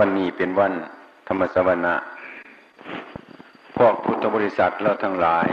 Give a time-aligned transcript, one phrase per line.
[0.00, 0.72] วันนี้เป็นวัน
[1.26, 1.94] ธรรมสวนะ
[3.76, 5.48] พวกพุทธบริษัทเราทั้งหลาย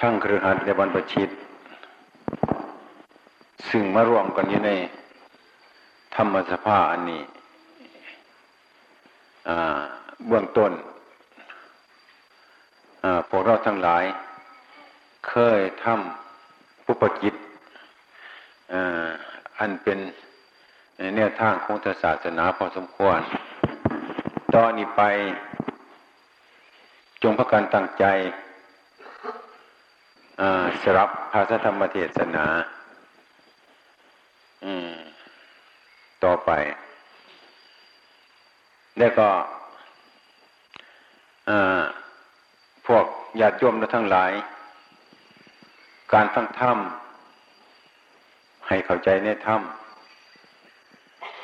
[0.00, 1.28] ทั้งเครือขัดและบรรพชิต
[3.70, 4.70] ซึ่งมารวมกันอยู่ใน
[6.16, 7.22] ธรรมสภาอันนี้
[10.26, 10.72] เบื้องต้น
[13.28, 14.04] พวกเราทั้งหลาย
[15.28, 17.34] เคยทำผู้ปกิจ
[19.58, 19.98] อันเป็น
[21.16, 23.20] แนวทางของศาสนาพอสมควร
[24.54, 25.02] ตอนนี้ไป
[27.22, 28.04] จงพระกันตั้งใจ
[30.82, 32.46] สรับภาษธรรมเทศนา
[36.24, 36.50] ต่อไป
[38.98, 39.28] แล้วก็
[42.86, 43.04] พวก
[43.40, 44.32] ญาติโยมทั้งหลาย
[46.12, 46.78] การฟังธรรม
[48.68, 49.62] ให้เข้าใจในธรรม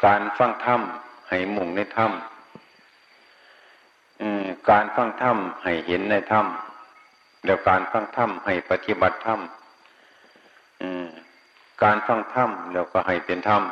[0.07, 0.81] การฟังธรรม
[1.29, 2.13] ให้มุ่งในธรรม
[4.71, 6.47] การฟังธรรมให้เห็นในธรรม
[7.45, 9.41] แล้วการฟังธรรมให้ปฏิบัติธรรม
[11.83, 13.63] การฟังธรรมแล้วก็ให้เป็นธรรม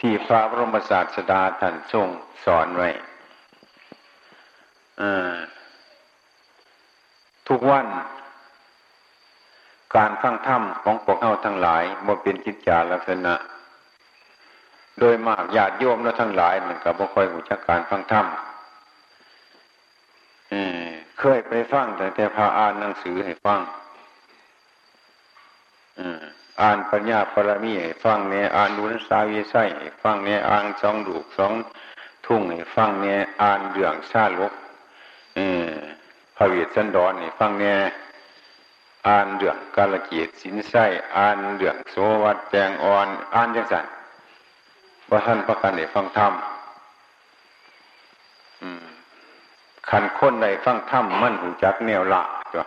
[0.00, 2.08] ที่พระบรมศาสดาท่านทรง
[2.44, 2.88] สอนไว้
[7.48, 7.86] ทุกวัน
[9.96, 13.34] การฟังธรรมของพวกเราทั้งหลายบ่เป็นกิจจาลักษณะ
[15.00, 18.26] โดยมากญาติโยมและทั้งหลายมันก็บ่ค่อยหูจักการฟังธรรม
[21.18, 23.60] เคยไปฟังแต่แต่พาอ่านหนังสือให้ฟัง
[26.62, 31.52] อ่านปัญญาปรมีให้ฟังเนี่ยอ่านดูนสาวิไสให้ฟังเนี่ยอ่านสองดูกสอง
[32.26, 34.52] ทุ่งให้ฟังเนี่ยอ่านเรื่องชาลก
[36.36, 37.78] พระเวทสันดรนี่ฟังเนี่ย
[39.08, 43.86] อ่านเรื่องกาลเกียรติสินไส้อ่านเรื่องโสวัตแจงอ่อน อ่านจังสัน
[45.10, 46.32] ว่าท่านประกันได้ฟังธรรม
[49.90, 52.22] ขันค้นใดฟังธรรมมันหูจักแนวละ
[52.54, 52.64] จ้ะ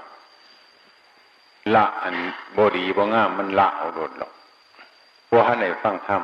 [1.75, 2.15] ละอัน
[2.57, 4.31] บดีบ่งามมันละเอาโดดหรอก
[5.27, 6.21] เพราะท่านไหนฟังธรรม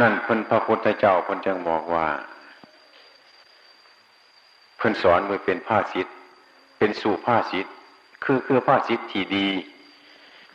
[0.00, 2.06] นั่นเพิ่นพระพุทธเจ้าเพิ่นจึงบอกว่า
[4.76, 6.14] เพิ่นสอนมือเป็นผ้าสิทธิ์
[6.78, 7.72] เป็นสู่ผ้าสิทธิ์
[8.24, 9.48] คือคือผ้าสิทธิ์ที่ดี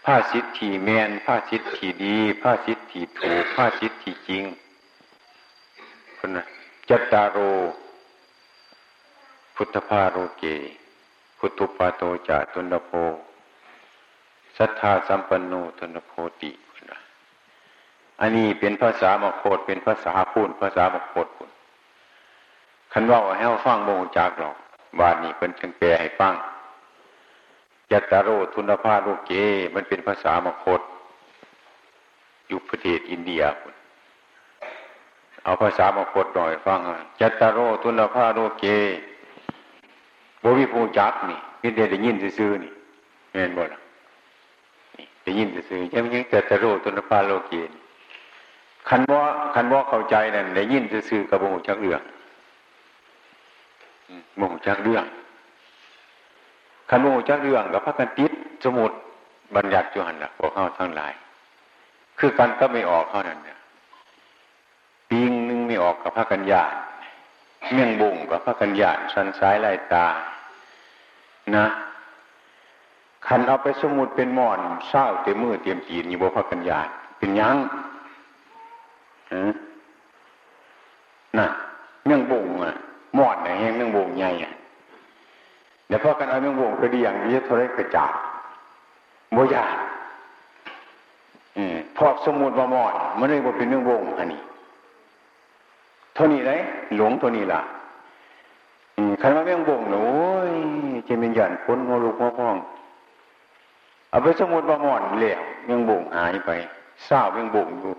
[0.06, 4.44] ผ้าสิทธิ์ที่แมนผ้าสิทธิ์ที่ดีผ้าสิทธิ์ที่ถูกผ้าสิทธิ์ที่จริง
[6.18, 6.46] คนนะ
[6.90, 7.38] จัตตารโร
[9.56, 10.44] พุทธภาโรเก
[11.38, 12.92] พุทธุปาโตจาตุนโพ
[14.58, 17.00] สัทธาสัมปันโนตุนโพติคนนะ
[18.20, 21.50] อันนี้เป็นภาษามโคตเป็นภาษาพูนภาษามโคตพูน
[22.94, 24.56] คันว่าให้เราฟังโมงจากหรอก
[25.00, 26.34] บาทนี้เป็นจึงแปลให้ฟัง
[27.94, 29.32] ยัตตาโรทุนภาโรเก
[29.76, 30.82] มันเป็นภาษามคต
[32.48, 33.74] อยู่ประเทศอินเดียคุณ
[35.44, 36.80] เอาภาษามคตหน่อยฟัง
[37.22, 38.66] ยัตตาโรทุนภาโรเก
[40.44, 42.72] บวิภูจักนี่นี่เดี๋ยวได้ยินซื่อนี่
[43.32, 43.80] เห็นบ่ล่ะ
[44.98, 47.72] นี่ได้ยินซื่อยังยังแต่ตะโรตุนปาโลเกียน
[48.90, 49.22] คันว่า
[49.56, 52.02] คันว่าเข้าใจนั่นได้ยินซื่อกับโมจักเรื่อง
[54.38, 55.06] โมจักเรื่อง
[56.90, 58.32] คันโมจักเรื่องกับพระกันติด
[58.64, 58.92] สมุด
[59.56, 61.14] บัญญัติจุหันละพวกเข้าทั้งหลาย
[62.20, 63.60] คือกันก็ไม่ออกเท่านั้นเนี่ย
[65.10, 66.64] ปีงนึงไม่ออกกับพระกัญญา
[67.72, 70.08] เมี่ยงบุ่งกับพระกัญญาสันซ้ายลายตา
[71.56, 71.66] นะ
[73.28, 76.80] ขันเอาไปสมุดเป็นหมอนเศร้าเต็มมือเตรียมจีนอยู่บนพระกัญญา
[77.18, 77.58] เป็นยัง
[81.38, 81.48] น่ะ
[82.06, 82.76] เมืองบงอะ
[83.16, 84.54] หมอนไหนแห้งเมืองบงใหญ่อะ
[85.88, 88.14] เดี๋ยวพ่อกันเอาเมืองบงไปดีอย่างนี้เท่าไรกระจาด
[89.34, 89.66] โมยา
[91.98, 94.42] พอสมุดมาหมอนมันเลยว่าเป็นเมืองบงอันนี้
[96.14, 96.60] เท่านี้เลย
[96.96, 97.62] หลวงเท่านี้ล่ะ
[99.22, 100.12] คันว่าเมืองบงโอ้
[100.52, 100.54] ย
[101.08, 102.56] จะเป็นหยันพ้นโมลูกโมพ้อง
[104.10, 106.52] เอาไปสมุดมาหมอนเหลวเมืองบงหายไป
[107.06, 107.94] เศร้าเมืองบงอยู่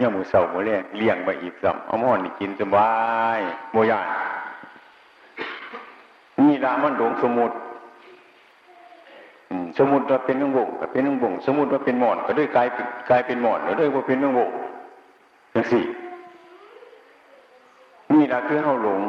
[0.00, 2.90] ยังมือเสามือเลี้ยงเลี้ยงไปอีกสัมเอาหม้อนนี่กินสบา
[3.36, 3.38] ย
[3.72, 4.06] โมยาน
[6.64, 7.52] ละมันหลงสมุด
[9.78, 12.68] สมุดว่าเป็นนุ่งบงก็เป็นนุ่งบงสมุดว่าเป็นหมอน ก็ด้วยกาย
[13.10, 14.50] กายเป็นหมอนแล้วด้วยว่าเป็นนุ่งบง
[15.54, 15.84] จังสี่
[18.12, 19.00] นี่ละคือเขาหลง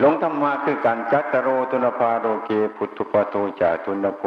[0.00, 4.22] หลงธรรมะคือการจัตตโรตุนภาโรเกพุทธุปโตจาตุนโพ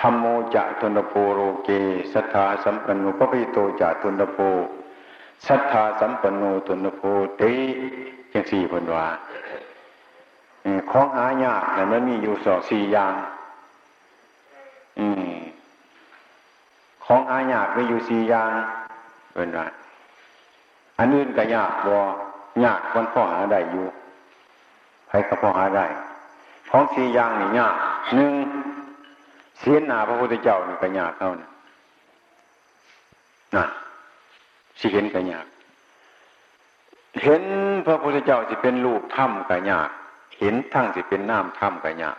[0.00, 0.24] ธรรมโม
[0.54, 1.68] จะตุนโพโรเก
[2.12, 4.38] สัทธาสัมปันโนปปิโตจะตุนโพ
[5.46, 7.00] สัทธาสัมปันโนตุนโพ
[7.40, 7.52] ติ
[8.32, 9.06] ยังสี่พันวา
[10.90, 13.14] ของหายากแต่มันมีอยู่สองสี่อย่าง
[17.04, 18.50] ของหายากมีอยู่สี่อย่าง
[19.34, 19.66] เป็นว่า
[20.98, 21.96] อันอื่นก็ยากบ่
[22.64, 23.86] ยากคนพ่อหาได้อยู่
[25.08, 25.86] ใครก็พ่อหาได้
[26.70, 27.74] ของสี่อย่างนี่ยาก
[28.14, 28.32] หนึ่ง
[29.58, 31.52] เสียนหนาพระพุทธเจ้านี่ก็ยากเท่านั้น
[33.56, 33.64] น่ะ
[34.78, 35.46] สิเห็นก็ยาก
[37.22, 37.42] เห็น
[37.86, 39.90] พระพุทธเจ้าสิเป็นลูกถ้ำก็ยาก
[40.38, 42.18] เห็นทั้งสิเป็นน้ำถ้ำก็ยาก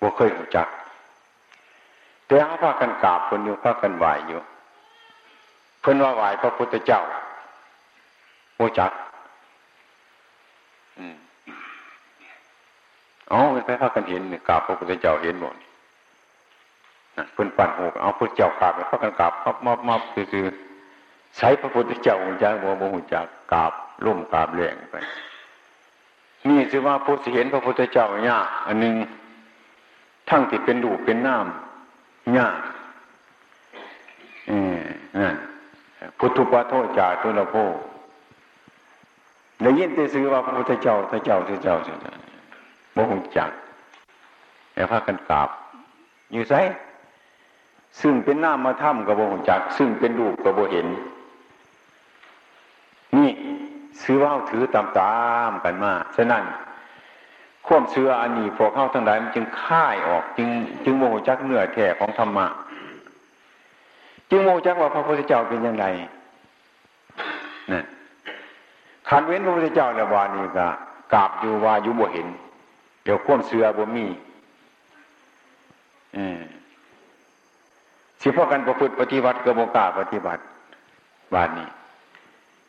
[0.00, 0.68] บ่เคยรู้จัก
[2.26, 4.40] แต่เขาพากันกราบคนอยู่พากันไหวอยู่
[5.80, 7.00] เพิ่นว่าไหวพระพุทธเจ้า
[8.56, 8.92] โมจัก
[13.32, 15.56] อ๋อเป็นไปพากันเห็นกราบพระพุทธเจ้าเห็นหมด
[17.16, 20.00] นะเพิ่นปั่นหูเอาพระเจ้ากราบพากันกราบมอบมอบมอบ
[20.32, 20.46] คือ
[21.38, 23.72] ใช้พระพุทธเจ้าหุ่นจักโมโมหุ่นจักกราบ
[24.06, 24.96] ล่มกราบแรงไป
[26.48, 28.94] นี่คือว่าผู้เห็นพระพุทธเจ้าเนี่ยอันหนึ่ง
[30.28, 32.48] ทั้งที่เป็นดูเป็นน้ำเนี่ย
[35.18, 35.34] นั่น
[36.18, 37.54] พุทธุปาโทจ่าตุลโพ
[39.62, 42.14] ได้ยินแต่ซื้อว่าพระพุทธเจ้าพระเจ้าพระเจ้าพระเจ้า
[42.92, 43.50] โมหงจัก
[44.74, 45.48] แล้วพากันกราบ
[46.32, 46.54] อยู่ไซ
[48.00, 50.86] ซึ่งเป็นหน้ามาถ้ำกับโมหงจัก ซึ่งเป็นรูกับโมเห็น
[53.16, 53.30] นี่
[54.02, 55.16] ซื้อว่าถือตามตา
[55.50, 56.42] มกันมาฉะนั้น
[57.66, 60.48] ข่มเสื้ออันนี้พวกเข้าทั้งหลายมันจึงค่ายออก จึง
[60.84, 62.46] จึงโมหจักเนื้อแท้ของธรรมะ
[64.30, 65.84] จึงโมจักว่าพระพุทธเจ้าเป็นยังไง
[67.72, 67.82] นั่
[69.08, 70.66] ขันเว้นพระพุทธเจ้าแล้ววานี่ก็
[71.12, 72.28] กราบอยู่ว่ายู่บ่เห็น
[73.04, 74.06] เดี๋ยวข่มเสื้อบ่มี
[76.16, 76.40] อืม
[78.20, 80.42] สิพ่อกันประพฤติปฏิบัติกระโมกาปฏิบัติ
[81.34, 81.68] วานนี้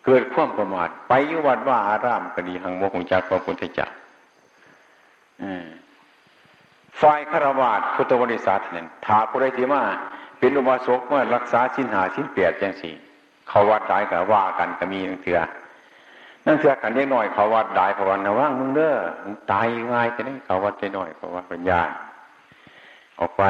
[0.06, 3.88] เกิดความประมาท ไปยุวัดว่าอารามก็ดีหังโมหงจักพระพุทธเจ้า
[7.02, 9.82] ฝ่ายฆราวาสพุทธบริษัทเนี่ยถาผู้ใดที่มา
[10.40, 12.94] เป็นอุบาสกว่ารักษาชิ้นหาชิ้นเปียกจังสี่
[13.50, 15.40] เขาวัดได้กับว่ากันก็มีนั่งเถื่อ
[16.46, 21.82] นั่งเถื่อกันเล็กน้อยเขาวัดได้เพราะว่านะว่างมึงเด้อมึงตายง่ายจะได้เขาวัดได้น้อยเพราะว่าปัญญา
[23.20, 23.44] ออกไป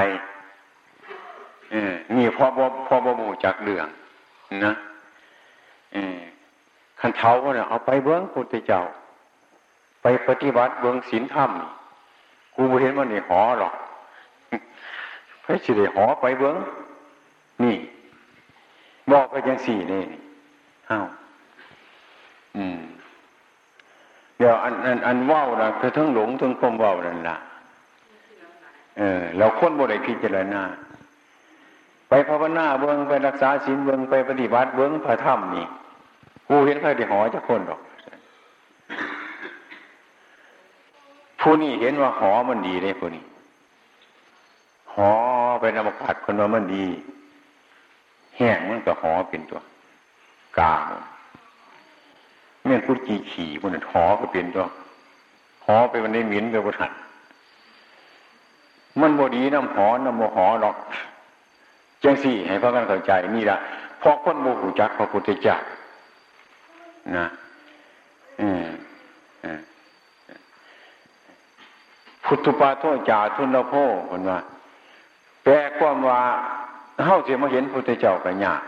[2.16, 3.88] นี่พอบ่พอบ่มูจากเรื่อง
[4.66, 4.74] นะ
[5.94, 6.20] เออ
[7.06, 8.82] ขันเท้าเนี่ยเอาไปเบื้องพุทธเจ้า
[10.02, 11.52] ไปปฏิบัติเบื้องศีลธรรม
[12.56, 13.74] กูไ่เห็นว่านี่หอหรอก
[15.44, 16.56] พระสิเดหอไปเบื้อง
[17.64, 17.78] นี่
[19.12, 20.04] บอกไปยังสี่นี่
[20.90, 21.06] อ้าว
[22.56, 22.80] อืม
[24.38, 27.38] เดี๋ยวอันอันอันว่าวนะคือทั้งหลงทั้งความว่าวนั่นละ
[28.98, 30.62] เออเราค้นบริพิจารณา
[32.10, 35.68] ไปภาวนาเบื้องไปรักษาศีลเบื้องไปปฏิบัติเบื้องพระธรรมนี่
[36.48, 37.80] กูเห็นใครได้หอจะคนหรอก
[41.40, 43.24] ผู้นี้เห็นว่าหอมันดีเลยผู้นี้
[44.94, 45.10] หอ
[45.60, 46.86] ไปนามกาศคนว่ามันดี
[48.38, 49.60] แห้งมันก็หอเป็นตัว
[50.60, 50.74] กา
[52.66, 54.66] เมื่อกุจีขี่มันหอก็เป็นตัว
[55.66, 56.92] หอไปวันนี้หมิ่นไปบนหัน
[59.02, 60.76] มันบดีน้ำหอน้ำโมหอหรอก
[62.04, 63.58] จังสี่ ให้พระกันเข้าใจนี่ละ
[64.02, 65.56] พอคนโมหูจักพระพุทธเจ้า
[67.18, 67.28] นะ
[68.42, 68.66] อืม
[72.26, 73.74] พุทธปาโทจาทุนละโพ
[74.10, 74.40] คนว่า
[75.44, 76.20] แปลความว่า
[77.06, 78.62] เฮาเสียมาเห็นพุทธเจ้ากันยาก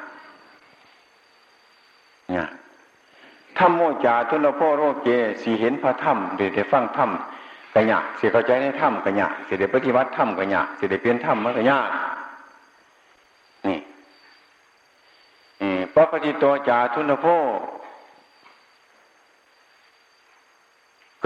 [2.31, 2.47] เนี่ย
[3.57, 5.07] ธรรมโมจาทุนละโพโรเก
[5.41, 7.09] สีเห็นพระธรรมเดี๋ยวฟังธรรม
[7.73, 11.89] กันยากเสียเข้าใจในธรรมกันยากเสียเดี๋ยวปฏิบัติธรรมกันยากเสียเดี๋ยวเปลี่ยนธรรมมันกันยาก
[13.67, 13.79] นี่
[15.93, 17.25] พระปฏิโตจาทุนละโพ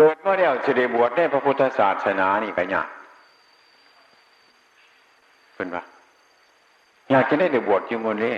[0.01, 2.87] เกิดมาแล้วจะได้บวชได้พระพุทธศาสนานี่ก็ยาก
[5.55, 5.83] เป็นปะ
[7.11, 8.35] อยากจะได้ได้บวชอยู่บนนี้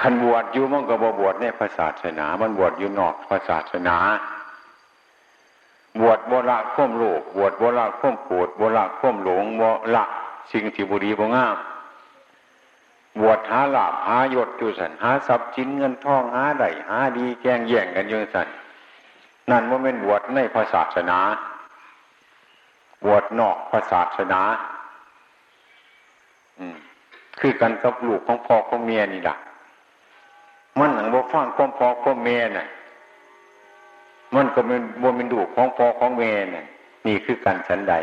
[0.00, 3.96] ขันบวชอยู่มันก็บบวชในพระศาสนา มันบวชอยู่นอกพระศาสนา
[6.00, 9.62] บวชบละข่มโลกบวชบละข่มโกรธบละข่มหลงบ
[9.94, 10.04] ละ
[10.52, 11.56] สิ่งที่บุรีบ่งาม
[13.20, 18.48] บวชหาลาบหายศอยู่สันหาทรัพย์สินเงินทองหาไดหาดีแกงแย่งกันอยู่สัน
[19.50, 21.18] นั่นว่าเป็นบวชในพระศาสนา
[23.04, 24.40] บวชนอกพระศาสนา
[26.58, 26.76] อืม
[27.40, 29.36] คือกันกับลูกของพ่อของเมียนี่แหละ
[30.78, 32.66] มันหนังบ่ฟังของพ่อของเมียน่ะ
[34.34, 36.66] มันก็เป็นบวเป็นดูของพ่อของเมียน่ะ
[37.06, 37.94] นี่คือการฉันใด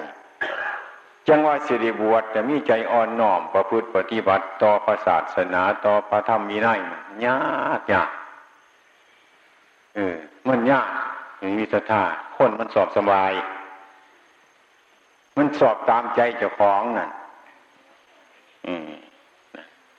[1.30, 6.68] จังว่าสิริบวชจะมีใจอ่อนน้อมประพฤติปฏิบัติต่อพระศาสนาต่อพระธรรมมีไน
[7.26, 7.40] ยา
[7.80, 8.10] กยาก
[9.96, 10.16] เออ
[10.48, 10.90] มันยาก
[11.40, 12.04] อย่างมีศรัทธา
[12.36, 13.32] คนมันสอบสบาย
[15.38, 17.10] มันสอบตามใจเจ้าของน่ะ
[18.66, 18.90] อืม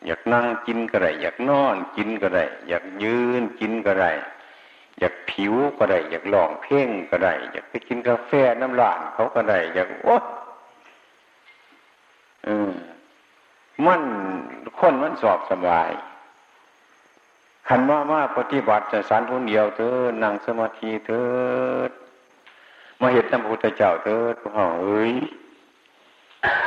[0.06, 4.12] อยากนั่งกินก็ได้อยากนอนกินก็ได้อยากยืนกินก็ได้
[4.98, 10.16] อยากผิวก็ได้อยากลองเพ่งก็ได้อยากไปกินกาแฟน้ำหลานเขาก็ได้อยากโอ้
[12.44, 12.70] เออ
[13.86, 14.02] มัน
[14.78, 15.90] คนมันสอบสบาย
[17.68, 21.28] ขันว่ามาปฏิบัติจะสารทุนเดียวเธอนั่งสมาธิเธอ
[23.00, 25.14] มาเห็นน้ำพุทธเจ้าเธอพ่อเอ้ย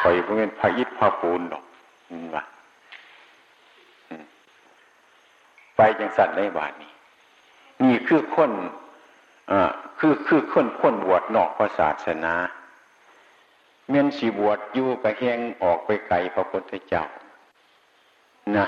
[0.01, 1.63] คอยเป็นพระอิฐพระปูนหรอก
[2.35, 2.43] ว่า
[5.75, 6.91] ไปจังสัตว์ในบาทนี้
[7.83, 8.51] นี่คือคน
[9.51, 12.33] อ่าคือคือคนคนบวชนอกพระศาสนา
[13.89, 17.03] เมียนสีบวชอยู่กระแหงออกไปไกลพระพุทธเจ้า
[18.57, 18.65] นะ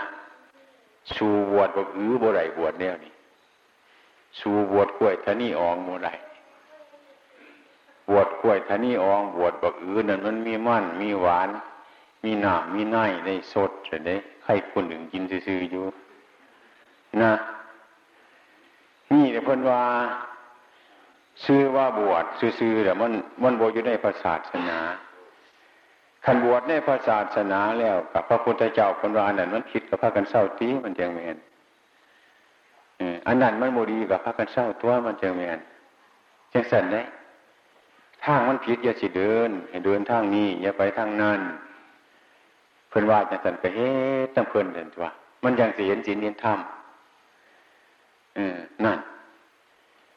[1.15, 3.13] สูบวชบวอือบวไรบวชเนี่ยนี่
[4.39, 6.09] สูบวชกล้วยทนี่อองบวไร
[8.09, 11.49] บวชกล้วยทนี่อองบวชบวอือนั่นมันมีมันมีหวาน
[12.23, 13.71] มีหนามมีไนในสด
[14.05, 15.85] เลยใครคนหนึ่งกินซื่อๆอยู่
[17.21, 17.33] นะ
[19.11, 19.81] นี่เพื่นว่า
[21.43, 22.25] ซื้อว่าบวช
[22.59, 23.11] ซื้อๆแต่มัน
[23.43, 24.79] มันบวชอยู่ในพระศาสนา
[26.25, 31.37] ขันบวชในพระศาสนาแล้วกับพระพุทธเจ้าคนวานนั้นมันคิดกับพระกันเศร้าตีมันจังเมน
[33.27, 35.59] อันนั้นมันโมดีกับพระกันเศร้าตัวมันจังเมน
[36.53, 37.01] จังสันได้
[38.23, 41.39] ทางมันผิดอย่าสิเดินให้เดินทางนี้อย่าไปทางนั้น
[42.89, 43.89] เพื่อนว่าจังสันก็เฮ้
[44.35, 45.05] ตั้งเพื่อนเดินตัว
[45.43, 46.59] มันยังเสียนจีนเนียนธรรม
[48.35, 48.99] เออนั่น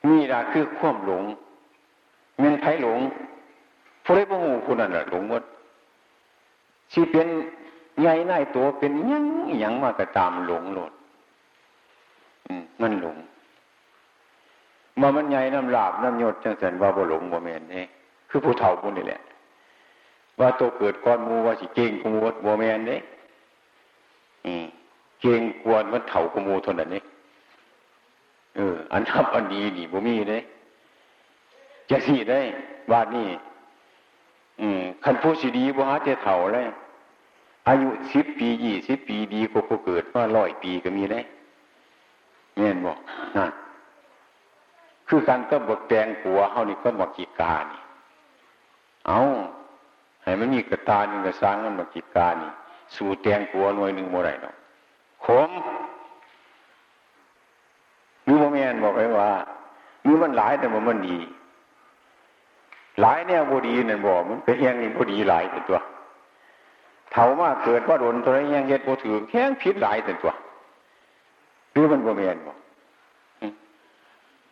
[0.06, 1.24] นี่ละคือความหลง
[2.40, 2.98] เงินไผ่หลง
[4.04, 5.42] ผู้ใดบ่หูผู้นั้นแหละหลงหมด
[6.92, 7.26] ที่เป็น
[8.00, 9.24] ใหญ่ในตัวเป็นยัง
[9.62, 10.92] ยังมากระตามหลงโลด
[12.80, 13.16] มันหลง
[15.00, 17.84] มามันใหญ่น้ำลาบน้ำยศจังสันว่าบ่หลงบ่แมนนี่
[18.30, 19.20] คือผู้เฒ่าผู้นี่แหละ
[20.40, 22.98] ว่าตัวเกิดก้อนมูว่าสิเก่งกูมูบ่แมนนี่
[25.20, 27.02] เก่งกวนมันเฒ่ากูมูทนนั้นนี่
[28.58, 30.42] เออ อันทับอันดีนี่บ่มีเลย
[31.90, 32.40] จะสิได้
[32.90, 33.28] ว่านี่
[35.04, 36.66] ขันผู้สีดีบ่ฮะเจ้าเถ่าเลย
[37.68, 41.24] อายุสิบปียี่สิบปีดีกว่าผู้เกิดว่าร้อยปีก็มีเลย
[42.56, 42.98] เงี้ยบอก
[43.36, 43.50] นั่น
[45.08, 47.80] คือการก็บกแดงปัวเฮานี่ก็บอกกีกานี่
[49.06, 49.20] เอา
[50.22, 52.50] ให้มันมีกระตานึ่งกระสร้างมันบอกกีกานี่
[52.96, 54.54] สู่แดงปัวหน่วยหนึ่งโมไรเนาะ
[55.24, 55.50] ขม
[58.28, 59.30] รือโมเมนบอกไว้ว่า
[60.04, 61.18] มือมันหลายแต่มันดี
[63.00, 65.78] หลายเนี่ยบดีนั่นบอกมันเป็นยังนี่บดีหลายแต่ตัว
[67.12, 70.32] เท่ามาเกิดว่าโดนตัวนี้ยังเฮ็ดโบถือแข้งผิดหลายแต่ตัว
[71.72, 72.58] หรือมันบ่เมียนบอก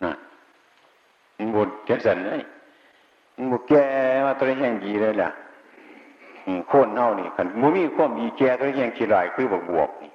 [0.05, 0.13] นะ
[1.39, 2.41] มันบดเจ็ดสันเลย
[3.37, 3.85] มันบดแก่
[4.27, 5.31] ว่าตัวนี้ยังดีเลยล่ะ
[6.69, 10.11] โค่นเน่านี่ขันมุมีข้อมีแก่ตัวนี้ยังขี้ลายคือบวกบวกนี่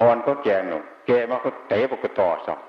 [0.00, 0.78] อ่อนก็แก่หนู
[1.10, 2.60] ก่มาก็เตะปกต่อสอง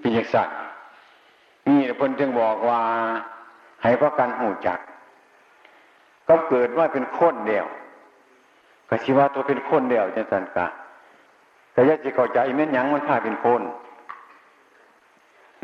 [0.00, 0.48] เป็นยังสั่น
[1.66, 2.80] นี่เพิ่นจึงบอกว่า
[3.82, 4.78] ให้พระกันหูจัก
[6.28, 7.66] ก็เกิดว่าเป็นคนเดียว
[8.88, 10.66] ก็ชีว่าตัวเป็นคนเดียวจังสันกะ
[11.72, 13.62] แต่ยะจะเข้าใจแม่นยังมันพาเป็นคน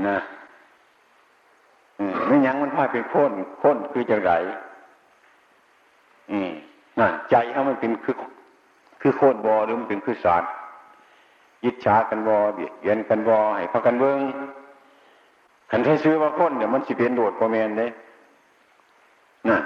[0.08, 0.18] นะ
[2.26, 3.30] ไม่ยังมันพาเป็นคน
[3.62, 4.32] คนคือจังไร
[6.30, 6.50] อืม
[6.98, 8.14] นั่นใจเขามันเป็นคือ
[9.00, 10.42] คือโคนบอหรือมันเป็นคือสาร
[11.64, 14.20] ยิจฉากันบอเบียดเบียนกันบอให้พากันเบิ้ง
[15.70, 17.86] ขันใช้ซื้อว่าคนเนี่ยมันสิเป็นโดดโมเมนเด้
[19.48, 19.58] น่ะ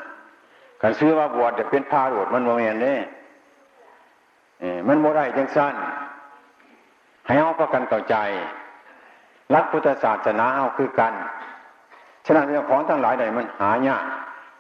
[0.80, 2.94] ขันซื้อว่าบวชจะเป็นพาโดดมันโมเมนเด้
[4.60, 5.74] เอมันโมได้จังสั้น
[7.26, 8.16] ให้เอาประกันเข้าใจ
[9.54, 11.14] รักพุทธศาสนาเอาคือกัน
[12.26, 14.04] ฉะนั้นเรื่องของทั้งหลายใดมันหายาก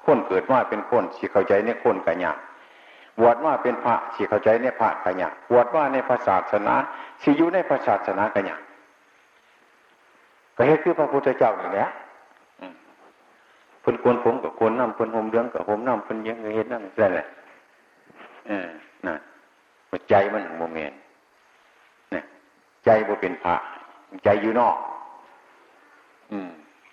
[0.04, 2.38] คนเกิดว่าเป็นคนสิเข้าใจในคนกันยาก
[3.20, 6.74] บวชว่าเป็นพระสิเข้าใจในพระกันยาบวชว่าในพระศาสนา
[7.22, 8.56] สิอยู่ในพระศาสนากันยา
[10.56, 11.86] ก็เฮ็ดคือพระพุทธเจ้าอย่างนี้
[13.80, 17.26] เพิ่นควรผมกับควรน้ำเพิ่นหมเรื่องกับผมน้ำเพิ่นยังเฮ็ดนั่นนั่นแหละ
[18.48, 18.68] เออ
[19.06, 19.14] น่ะ
[20.10, 20.92] ใจมันโมเมน
[22.12, 22.24] เนี่ย
[22.84, 23.54] ใจบ่เป็นพระ
[24.24, 24.76] ใจอยู่นอก
[26.32, 26.48] อืม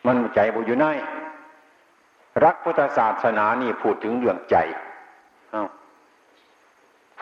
[0.05, 0.85] มันใจบ่อยู่ใน
[2.43, 4.55] รักพุทธศาสนานี่พูดถึงเรื่องใจ
[5.53, 5.67] อ้า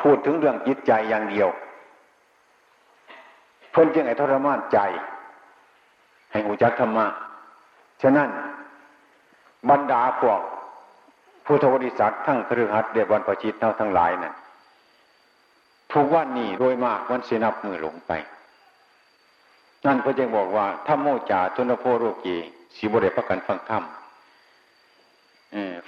[0.01, 1.49] พูดถึงเรื่องจิตใจอย่างเดียว
[3.71, 4.79] เพิ่นจึงไอ้ทรมานใจ
[6.31, 7.05] ให้หูจักธรรมะ
[8.01, 8.29] ฉะนั้น
[9.69, 10.39] บรรดาพวก
[11.45, 14.33] พุทธบริษัททั้งครือขัดเดียวันประชิตเท่าทั้งหลายนะ่ะ
[15.93, 18.11] ทุกวันนี้โดยมากวันเสนับมือหลงไป
[19.85, 22.37] นั่นพระเจ้าบอกว่าถ้าโมจาทุนโพโรกี
[22.75, 23.83] สีบริพักกันฟังธรรม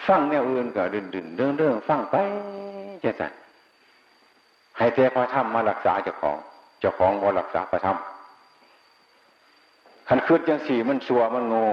[0.08, 2.16] ฟังแนวอื่นก็ดื่นดื่นเรื่องเรื่องฟังไป
[3.04, 3.32] จะสั่น
[4.82, 6.38] ให้เทพระธรรมมารักษาเจ้าของ
[6.80, 7.98] เจ้าของบ่รักษาพระธรรม
[10.08, 11.66] ขันคืดจังสี่มันชัวมันงู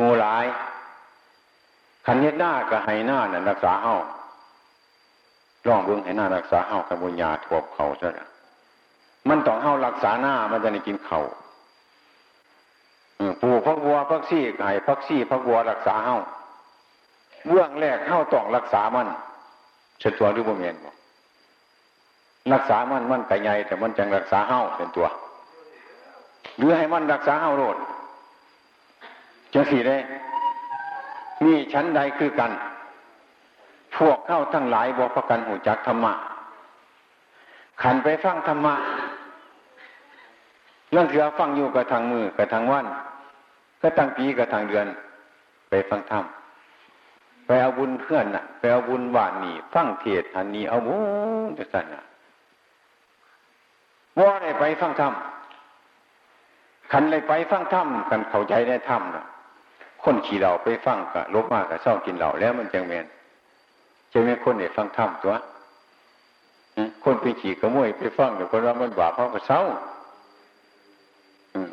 [0.00, 0.44] งูหลาย
[2.06, 3.96] ขันเฮ็ดหน้าก็ให้หน้าน่ะรักษาเฮา
[5.66, 8.28] ร่องเบื้องให้หน้ารักษาเฮากับบุญญาทวบเขาซะ
[9.28, 11.20] มันต้องเฮารักษาหน้ามันจะได้กินเขา
[13.40, 16.16] ปูพักวัวพักซี่ไก่พักซี่พักวัวรักษาเฮา
[17.48, 19.08] เบื้องแรกเฮาต้องรักษามัน
[19.98, 20.94] เชิญตัวหรือบ่เมียนบอก
[22.52, 25.06] รักษามันมันไก่ใหญ่แต่มันจังรักษาเฮาเป็นตัว
[26.56, 27.76] หรือให้มันรักษาเฮาโลด
[29.54, 29.96] จังสี่ได้
[31.44, 32.52] มีชั้นใดคือกัน
[33.96, 36.12] พวกเข้าทั้งหลายบอกประกันหูจักธรรมะ
[37.82, 38.74] ขันไปฟังธรรมะ
[40.90, 42.86] เรื่องเสือฟังอยู่กับทางมือกับทางวัน
[43.80, 44.86] ก็ตั้งปีกับทางเดือน
[45.68, 46.24] ไปฟังธรรม
[47.46, 50.96] ไปเอาบุญเพื่อนน่ะ ไปเอาบุญหวานนี่ ฟังเทศอันนี้เอาบุ
[51.46, 52.04] ญจะสั่นน่ะ
[54.18, 55.12] ว่าได้ไปฟังธรรม
[56.92, 59.24] ขันเลยไปฟังธรรมกันเข้าใจได้ธรรมนะ
[60.04, 63.06] คนขี่เหล่าไปฟังกะลบมากกะเศร้ากินเหล่าแล้วมันจังแมน
[64.12, 65.34] จะไม่คนเนี่ยฟังธรรมตัว
[67.04, 69.62] คนไปขี่กระมวยไปฟังเดี๋ยวคนว่ามันบาปเพราะกะเศร้า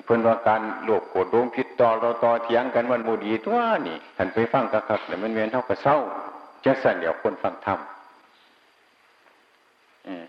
[0.04, 5.98] เพื่อนว่าการโลภโกรธโงผิดต่อเราต่อเถียงกันมันบูดีตัวนี่ท่านไปฟังกะคักแต่มันเวียนเท่ากับเศร้า
[6.66, 7.80] จะสั่นเดี๋ยวคนฟังธรรม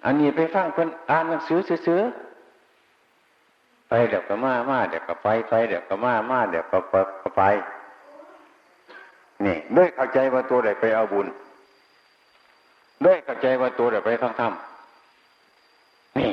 [0.05, 2.02] อันนี้ไปฟังคนอ่านหนังสือซื้อ
[3.88, 6.79] ไปเดี๋ยวก็มามาเดี๋ยวก็ไปไปเดี๋ยวก็มามาเดี๋ยวก็
[7.37, 7.43] ไป
[9.45, 11.26] นี่ด้วยเข้าใจว่าตัวใดไปเอาบุญ
[13.05, 14.52] ด้วยเข้าใจว่าตัวใดไปฟังธรรม
[16.19, 16.33] นี่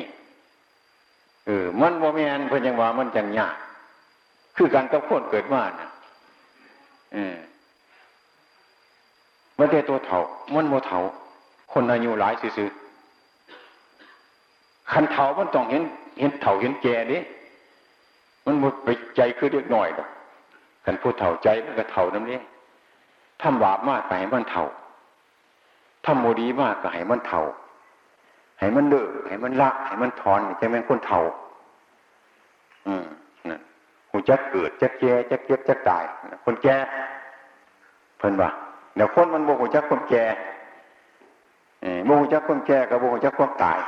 [1.46, 3.54] เออมันโมเมนเพื่อนยังว่ามันจังยาก
[4.56, 5.88] คือการกับคนเกิดมานะ
[7.14, 7.36] เออ
[9.58, 10.18] มันเป็นตัวเถา
[10.54, 10.98] มันโมเถา
[11.72, 12.70] คนอายุหลายซื่อ
[14.92, 15.82] คันเถามันต้องเห็น
[16.20, 17.18] เห็นเถาเห็นแก่ดิ
[18.46, 20.08] มันหมดไปใจคือเล็กหน่อยดอก
[20.84, 22.40] คันพูดเถาใจมันก็เถาน้ำนี้
[23.42, 24.64] ทำบาปมากก็ให้มันเท่า
[26.04, 27.42] ทำโมดีมากก็ให้มันเท่า
[28.58, 31.20] ให้มันเดือให้มันละให้มันถอนจะเป็นคนเท่า
[32.86, 33.04] อืม
[33.48, 33.60] นั่น
[34.10, 36.04] หูจะเกิดจะแก่จะเก็บจะตาย
[36.44, 36.76] คนแก่
[38.18, 38.50] เพิ่นว่า
[38.94, 40.24] เดี๋ยวคนมันโมโหจักคนแก่
[42.04, 43.78] โมโหจักคนแก่กับโมโหจักคนตาย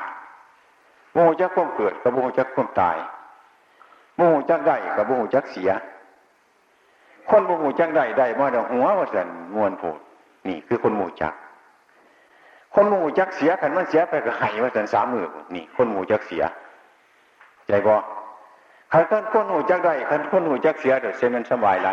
[1.12, 2.96] โมโหจักคนเกิดกับโมโหจักคนตาย
[4.16, 5.70] โมโหจักได้กับโมโหจักเสีย
[7.30, 9.98] คนบ่หูจักได้ได้มาเดหัวว่าสันมวนโผด
[10.48, 11.34] นี่คือคนหมู่จัก
[12.74, 16.42] คนหมู่จักเสียขันมันเสียไปก็หายว่าสันสามมือนี่ คนหมู่จักเสีย
[17.66, 17.94] ใจบ่
[18.92, 21.90] ขันคนคนหูจักได้ขันคนโมโหจักเสียเดี๋ยวเซมันสบายไร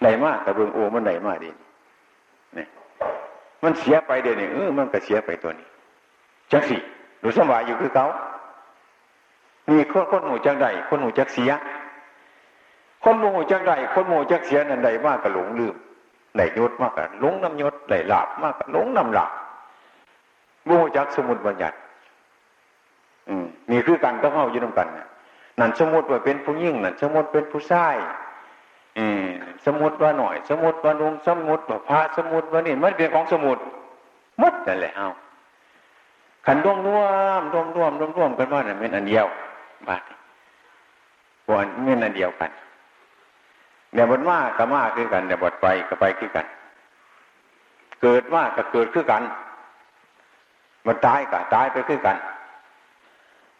[0.00, 1.50] ไหนมากแต่เบิ่งโอ้มันไหนมากดี
[2.56, 2.66] นี่
[3.62, 5.68] มันเสียไปเดี๋ยวนี้เออมันก็เสียไปตัวนี้
[6.52, 6.76] จักสิ
[7.22, 8.06] ดูสบายอยู่คือเขา
[9.70, 11.50] นี่คนคนหูจักได้คนหูจักเสีย
[13.04, 15.74] คนโมโหจักได้คนโมโหจักเสียนั่นใดมากกับหลงลืม
[16.34, 19.30] ไหลยศมากกับหลงน้ำยศไหลหลาบมากกับหลงน้ำหลาบ
[20.66, 21.76] โมจักสมุดบัญญัติ
[23.28, 24.88] อืมนี่คือการก็เข้าอยู่ด้วยกัน
[25.60, 27.94] นั่นสมุดว่าเป็นผู้ยิ่งนั่นสมุดเป็นผู้ชาย
[28.98, 29.24] อืม
[29.66, 33.58] สมุดว่าหน่อย สมุดว่าลุงสมุดว่าพระสมุดว่านี่มันเป็นของสมุด
[34.42, 35.08] มดนั่นแหละเอา
[36.46, 37.04] ขันร่วมร่ว
[37.40, 39.26] มร่วมร่วมร่วมร่วมกันว่านั่นเป็นอันเดียว
[39.88, 40.02] บาด
[41.50, 42.50] วันเป็นอันเดียวกัน
[43.94, 46.46] เดี๋ยวบนมาก็มาคือกันเดี๋ยวบดไปก็ไปคือกัน
[48.02, 49.22] เกิดมาก็เกิดคือกัน
[50.86, 52.16] มันตายก็ตายไปคือกัน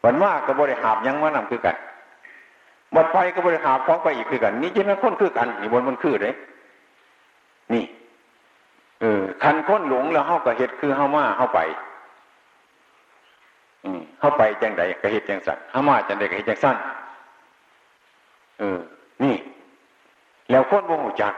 [0.03, 1.77] วันมาก็บริหารยังมานำคือกัน
[2.94, 6.35] บดไปก็บริหารของไปอีกคือกัน นี่จะไม่ค้นคือกันนี่บนมันคือเลย
[7.72, 7.85] นี่
[9.01, 11.61] เออคันค้นหลงแล้วเข้ากับเหตุคือเข้ามาเข้าไป
[14.18, 16.77] เข้าไปจังใดก็เหตุจังสันเข้ามาจังใดก็เหตุจังสั้น
[18.59, 18.79] เออ
[19.22, 19.35] นี่
[20.51, 21.35] แล้วคนโมโหจัก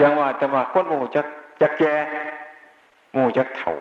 [0.00, 1.26] จังว่าแต่ว่าคนโมโหจัก
[1.60, 1.94] จักแก่
[3.12, 3.72] โมโหจักเถ่า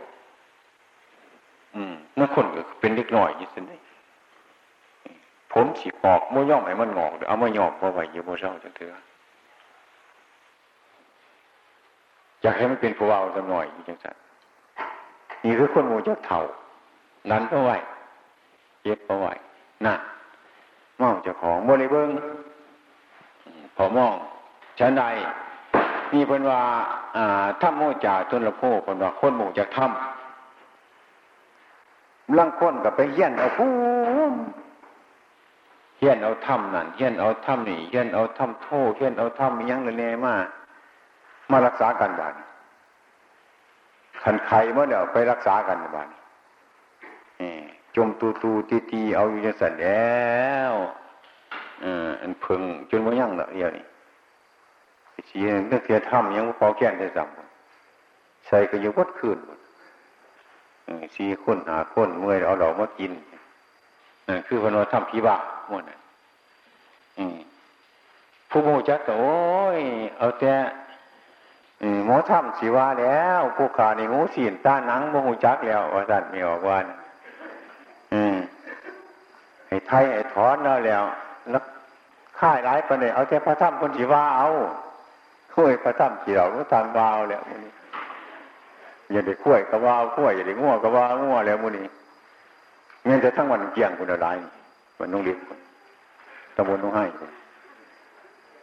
[1.75, 3.62] อืมนั่นคนก็เป็นเล็กน้อยยิ่งสิ
[5.53, 9.03] ผมสีออกโมย่อมให้มันงอกเอามาย่อมเพราะไหวอยู่โมเศร้าจังเถอะ
[12.41, 14.15] อยากให้มันเป็นผู้ว่าสักหน่อยจังสัน
[15.43, 16.39] นี่คือคนโมจักเถ่า
[17.32, 17.71] นั้นเพราไหว
[18.84, 19.27] เย็บเพราไหว
[19.86, 19.95] น่ะ
[20.97, 22.10] เมาจะของโมเลยเบิ้ง
[23.75, 24.13] พอมอง
[24.79, 25.03] ชะนใด
[26.12, 26.62] มีเป็นว่า
[27.62, 33.67] ถ้ำโมจ่าตุนละโพเป็นว่าคนหมู่จากถ้ำลังคนกับไปเฮียนเอาพู
[34.32, 34.34] น
[35.97, 40.34] เฮียนเอาถ้ำนั่นเฮียนเอาถ้ำนี่เฮียนเอาถ้ำโทเฮียนเอาถ้ำยังเลยแน่มา
[41.51, 42.34] มารักษาการบ้าด
[44.23, 46.10] ขันไข่เมื่อเดี๋ยวไปรักษากันบ้าน
[47.95, 50.73] จมตูตูตีตีเอาอยู่จะสั่นแล้ว
[52.21, 53.86] อันพึงจนว่ายั่งเนาะเดียวนี่
[55.30, 57.28] สีเรื่องเทียถ้ำยังพอแก่นได้สัม
[58.47, 59.38] ใส่ก็อยู่วัดคืน
[61.15, 63.12] สีข้นหาข้นเมื่อยเอาดอกมากิน
[64.28, 65.36] นั่นคือพนวทำพีบา
[65.69, 65.99] หมดนั่น
[68.49, 69.38] ผู้มูจักก็โอ้
[69.78, 69.80] ย
[70.17, 70.54] เอาแต่
[72.06, 77.08] หมอทำสีว่าแล้ว ผู้ขาในงูสีนต้านังโมหูจักแล้วว่าสัตว์มีออกวันอ
[79.69, 81.03] ให้ไทยให้ถอนแล้วแล้ว
[81.49, 81.63] แล้ว
[82.39, 84.49] ค่ายร้ายประเดี๋ยเอาแต่พระธรรมคนสีว่าเอา
[85.53, 87.60] คุยพระธรรมสีเราก็ทางวาวแล้วมัน
[89.12, 91.86] อย่าได้คุ้ยกระวาวคุ้ยอย่าได้ง่วกระวาวง่วแล้วมันนี่
[93.05, 94.27] เงี้ยจะทั้งวันเกี่ยงคุณอะไร
[94.99, 95.39] มันต้องรีบ
[96.55, 97.05] ตะบนต้องให้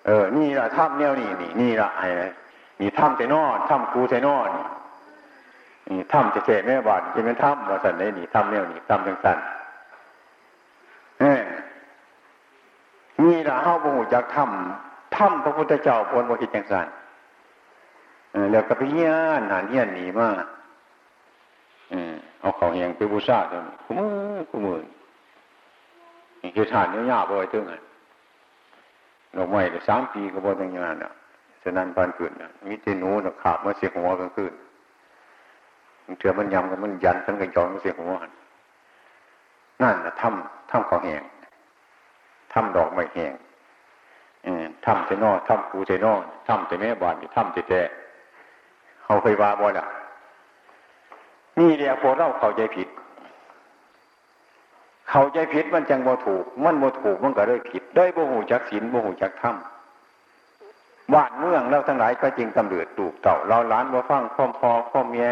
[0.07, 2.07] เออ นี่ละถ้ำแนวนี่นี่นี่ละไอ้
[2.81, 4.49] นี่ถ้ำใจนอนถ้ำกูใจนอน
[5.91, 9.39] นี่ถ้ำจะเฉแม่บานจะเป็นถ้ำว่าสันได้นี่ถ้ำแนวนี่ถ้ำจังสัน
[11.21, 11.43] เออ
[13.23, 16.87] นี่ละเฮา บ่หูจักถ้ำถ้ำพระพุทธเจ้าพลบ่คิดจังสัน
[18.33, 19.11] เแล้วก็ไปเยี่ย
[19.41, 20.29] นหานเยี่ยนหนีมา
[21.91, 24.79] เออเอาของเฮงไปบูชาจนกูมือกูมือ
[26.43, 27.81] นี่คือฐานเนี้ยยากบ่อยตึงอะ
[29.37, 31.13] ดอกไม้แต่สามปีก็บ่ต้องงานอะ
[31.63, 34.53] ฉะนั้นปานขึ้นนะมิเตนูน่ะขาบมาเสียหัวกลางคืน
[36.19, 38.13] เถื่อมันยำกับมันยันทั้งกันจอนมาเสียหัว
[39.83, 41.23] นั่นนะถ้ำถ้ำเของแหง
[42.53, 43.33] ถ้ำดอกไม้แหง
[44.85, 46.13] ถ้ำเจนอถ้ำกูเจนอ
[46.49, 47.75] ถ้ำเจแม่บานถ้ำเจแจ
[49.05, 49.87] เขาเคยว่าบ่ล่ะ
[51.59, 52.89] นี่เดียวพวกเราเข้าใจผิด
[55.11, 59.57] เข้าใจผิดมันจังบ่ถูก มันบ่ถูกมันก็ได้ผิดได้บ่หูจักศีลบ่หูจักธรรม
[61.15, 65.29] บ้านเมืองเราทั้งหลายก็จริงตำเดือดตูกเต่า เราล้านบ่ฟังข้อมพอข้อมเมีย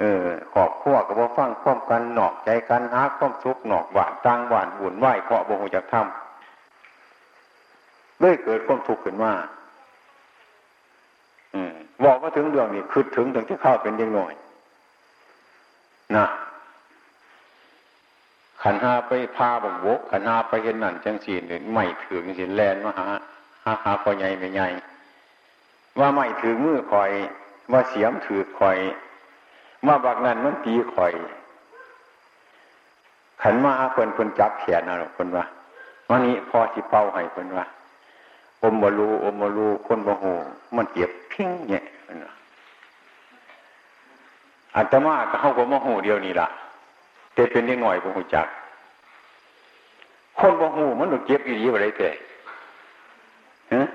[0.00, 6.06] เออขอบขั้วกับบ่ฟังข้อมกันหนอกใจกันหาข้อมซุกหนอกหวานตังหวานบุญไหวเพราะบ่หูจักธรรม
[8.22, 9.32] เลยเกิดความทุกข์ขึ้นมา
[11.54, 11.72] อืม
[12.04, 14.32] บอกว่าถึงเรื่องนี้คือถึงถึงที่เข้าเป็นยังหน่อย
[16.16, 16.26] นะ
[18.62, 23.06] ขันห้าไปพาบกวกขันห้าไปเห็นนั่นจังสีนี่ไม่ถือจังสีแลนมาหา
[23.64, 24.68] หาหาพอใหญ่ไม่ใหญ่
[25.98, 27.10] ว่าไม่ถือมือคอย
[27.72, 28.78] ว่าเสียมถือคอย
[29.86, 31.12] มาบักนั้นมันตีคอย
[33.42, 35.44] ขันมาคนคนจับแขนนะคนว่า
[36.10, 37.66] วันนี้พอสิเป่าให้คนว่า
[38.62, 40.32] อมบลูอมบลูคนบหู
[40.76, 41.84] มันเจ็บพิ้งเนี่ย
[44.76, 46.48] อาตมาก็เข้ากับมหูเดียวนี่ละ
[47.34, 48.46] แต่เป็นนิดหน่อยบหูจัก
[50.38, 52.10] คนบหูมันหลุดเจ็บอีดีอะไรแต่
[53.72, 53.88] ฮะ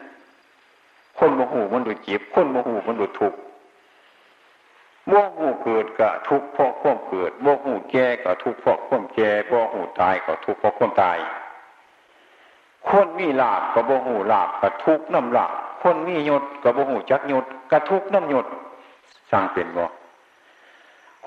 [1.18, 3.40] คนโมหูมันดูจีบคนโมหูมันดูทุกข์
[5.08, 11.18] โมหูเกิดก็ทุกข์เพราะความเกิดโมหูแก่ก็ทุกข์เพราะความแก่โมหูตายก็ทุกข์เพราะความตาย
[12.90, 18.46] คนมีลาบก็โมหูลาบก็ทุกน้ำลาบคนมียศก็โมหูจักยศก็ทุกน้ำยศ
[19.32, 19.86] สร้างเป็นบ่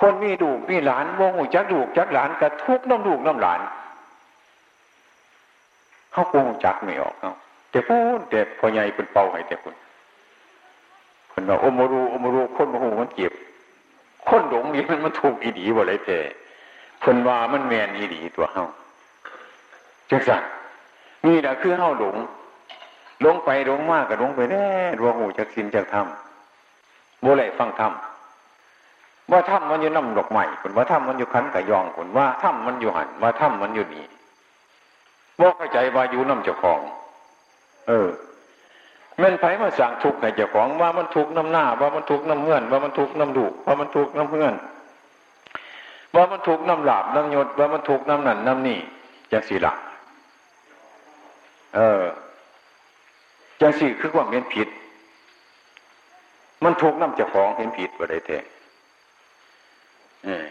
[0.00, 3.60] คนมีดูมีหลานโมหูจักดูจักหลานก็ทุกน้ำลูกน้ำหลาน
[6.12, 7.32] เขาโกงจักไม่ออกเขา
[7.70, 9.74] แต่พูดแต่พอใหญ่เป็นเป่าให้แต่คุณ
[11.32, 13.32] คนว่าอมรูอมรูคนโมโหมันเก็บ
[14.28, 16.18] คนหลงนี่มันมันถูกอีดีบ่เลยแต่
[17.04, 18.66] คนว่ามันแมนอีดีตัวเฮา
[20.10, 20.42] จังสัน
[21.26, 22.16] นี่แหละคือเฮาหลง
[23.22, 24.66] หลงไปหลงมากกับหลงไปแน่
[24.98, 26.06] รัวหูจากสินจากธรรม
[27.20, 27.92] โบเลยฟังธรรม
[29.30, 34.04] ว่าธรรมมันอยู่น้ำดอกใหม่คนว่าธรรมมันอยู่ขันกับยองคนว่าธรรมมันอยู่หันว่าธรรมมันอยู่นี่
[35.40, 36.80] ว่าเข้าใจว่าอยู่น้ำเจ้าของ
[37.88, 38.08] เออ
[39.18, 44.54] แม่นไผมาสั่งทุกข์ให้เจ้าของว่ามันทุกข์น้ำหน้า ว่ามันทุกข์น้ำเงื่อนว่ามันทุกข์น้ำดุว่ามันทุกข์น้ำเงื่อน
[46.14, 48.78] ว่ามันทุกข์น้ำหลาบน้ำยศว่ามันทุกข์น้ำหนันน้ำนี่
[49.32, 49.74] จังสีหละ
[51.74, 52.04] เออ
[53.60, 54.68] จังสี่คือความเห็นผิด
[56.64, 58.38] มันทุกข์น้ำจ้าของเห็นผิดว่าได้แท้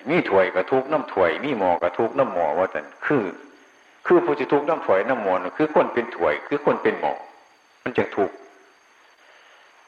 [0.10, 3.24] มีถวยกับทุกน้ำถวย มีหมอกับทุกน้ำหมอว่าแต่คือ
[4.08, 7.14] คือผู้จะทุกข์น้ำถวยน้ำหมนคือคนเป็นถวย คือคนเป็นหมอ
[7.84, 8.32] มันจะถูก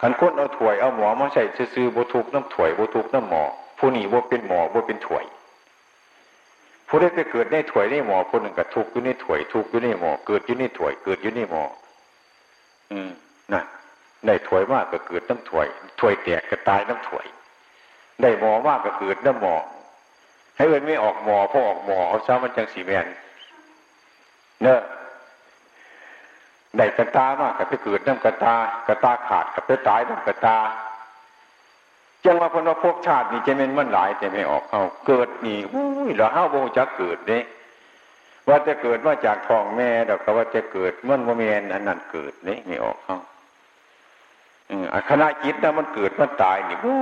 [0.01, 3.43] ขันคนเอาถวยเอาหมอมาใส่ซื้อบุทุกน้ำถวยบุทุกน้ำหมอ
[3.77, 5.23] ผู้นี้ว่เป็นหมอว่เป็นถวย
[6.93, 11.63] ผู้ได้ไปเกิดในถวยในหมอผู้หนึ่งก็ทุกอยู่ในถวยทุกอยู่ในหมอเกิดอยู่ในถวยเกิดอยู่ในหมอ
[12.91, 13.09] อืม
[13.53, 13.63] นะ
[14.25, 15.67] ได้ถวยมากก็เกิดน้ำถวย
[15.99, 17.25] ถวยแตกก็ตายน้ำถวย
[18.21, 19.55] ได้หมอมากก็เกิดน้ำหมอ
[20.55, 23.05] ให้เอินไม่ออกหมอเพราะออกหมอเอาซะมันจังสีแมน
[24.61, 24.81] เนอะ
[26.77, 28.55] ได้กระตามากกับไปเกิดน้ำกระตา
[28.87, 30.57] กระตาขาดกับไปตายน้ำกระตา
[32.25, 37.41] จังว่าพนพกชาตินี่จะเป็นมันหลายแต่ไม่ออกเขาเกิดนี่อุ้ยเราเฮาโบจะเกิดเนี่
[38.47, 43.17] ว่าจะเกิดมาจากท้องแม่ดอกก็ว่าจะเกิดมันว่าแม่นอันนั้นเกิดนี่ไม่ออกเขา
[44.69, 46.99] อืมคณะจิตนะมันเกิดมันตายนี่โอ้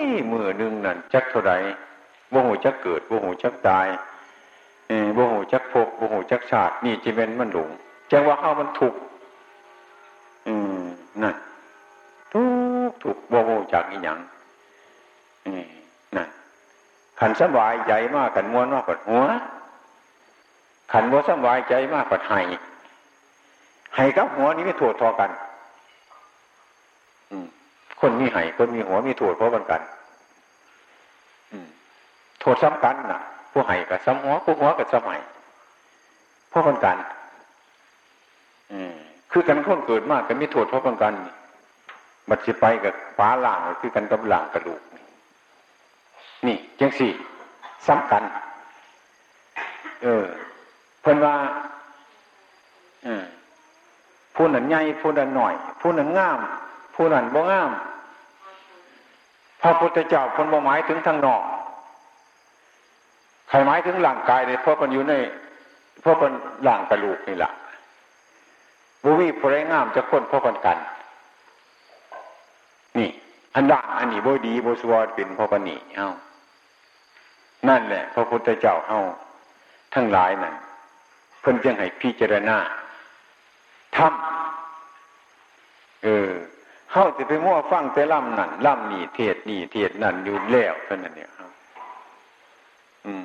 [0.00, 1.52] ยมือหนึ่งนั่นจักเท่าไร
[2.30, 3.86] โมโหจักเกิดโมโหจักตาย
[4.88, 7.70] เออโมโหจักพกโมโหจักชาตินี่จะเป็นมันหลง
[8.10, 8.94] จังว่าเฮามันถูก
[10.46, 10.80] อืม
[11.22, 11.34] นั่น
[12.90, 14.18] กถูกโมโหจากอีหยัง
[16.16, 16.28] นั่น
[17.20, 19.24] ขันสบายใจมากขันม้วนมากกว่าหัว
[20.92, 22.40] ขันว่สบายใจมากกว่าไห้
[23.96, 25.30] ไห้กับหัวนี้ไม่ถูกทอกัน
[28.00, 29.82] คนมีไห้คนมีหัวมีโทษเพราะกันกัน
[32.40, 33.20] โทษซ้ำกันนะ
[33.52, 35.18] ผู้ไห้กับซ้ำหัวผู้หัวกับซ้ำไห้
[36.48, 36.98] เพราะกันกัน
[39.30, 41.14] คือกันคนเกิดมากกันมีโทษเพราะกันกัน
[42.28, 44.82] บัดสิไปกับฟ้าล่างคือกันกับหลังกระดูก
[46.46, 47.12] นี่จังสี่
[47.86, 48.22] ซ้ำกัน
[50.02, 50.24] เออ
[51.00, 51.34] เพิ่นว่า
[54.34, 56.40] ผู้นั้นใหญ่ผู้นั้นหน่อย ผู้นั้นงาม
[56.94, 57.70] ผู้นั้นบ่งาม
[59.62, 61.42] พระพุทธเจ้าคนบ่หมายถึงทางนอก
[63.48, 65.14] ใครหมายถึงหลังกายเลยเพราะมันอยู่ใน
[66.00, 66.32] เพราะมัน
[66.64, 67.52] หลังกระลูกนี่แหละ
[69.02, 70.78] บุวีผู้ไรงามจะคนเพราะกันกัน
[72.98, 73.10] นี่
[73.54, 76.08] อันด่าอันนี้บ่ดีบ่สวดเป็นพราะกันนี่เอ้า
[77.68, 79.00] นั่นแหละ พระพุทธเจ้าเอ้า
[79.94, 80.54] ทั้งหลายนั่น
[81.40, 82.58] เพิ่นจึงให้พิจารณา
[83.96, 86.30] ทำเออ
[86.90, 91.50] เขาจะไปมั่วฟังแต่ล่ำนั่นล่ำนี่เทศนี่เทศนั่นอยู่แล้วเท่านั้นเนี่ยครับ
[93.06, 93.24] อืม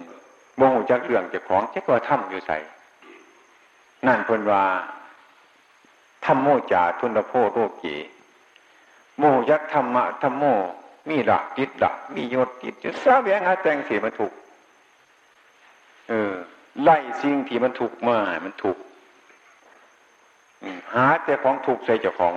[0.55, 2.57] โมโหจักเรื่องจะของเจ๊ก็ทำอยู่ใส่
[4.07, 4.63] นั่นเพิ่นว่า
[6.25, 7.95] ทำโมจาทุนโพโรกี
[9.19, 10.43] โมยักธรรมะธรรมโม
[11.09, 14.33] มีหลักจิตหลักมีโยศจิตจะทราบแยงหาแตงเสียมันถูก
[16.09, 16.33] เออ
[16.83, 18.77] ไล่สิ่งที่มันถูกมามันถูก
[20.93, 22.33] หาแต่ของถูกใส่เจ้าของ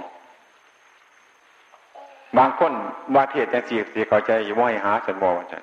[2.39, 2.73] บางคน
[3.15, 5.63] มาเทศจังสีเสีเข้าใจอยู่ว่าให้หาสันบอกว่าจัน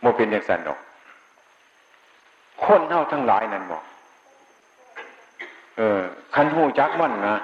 [0.00, 0.78] โมเป็นอย่างสันดอก
[2.64, 3.82] คนเท่าทั้งหลายนั่นบอก
[5.76, 6.00] เออ
[6.34, 7.38] คันหูจักมันนะ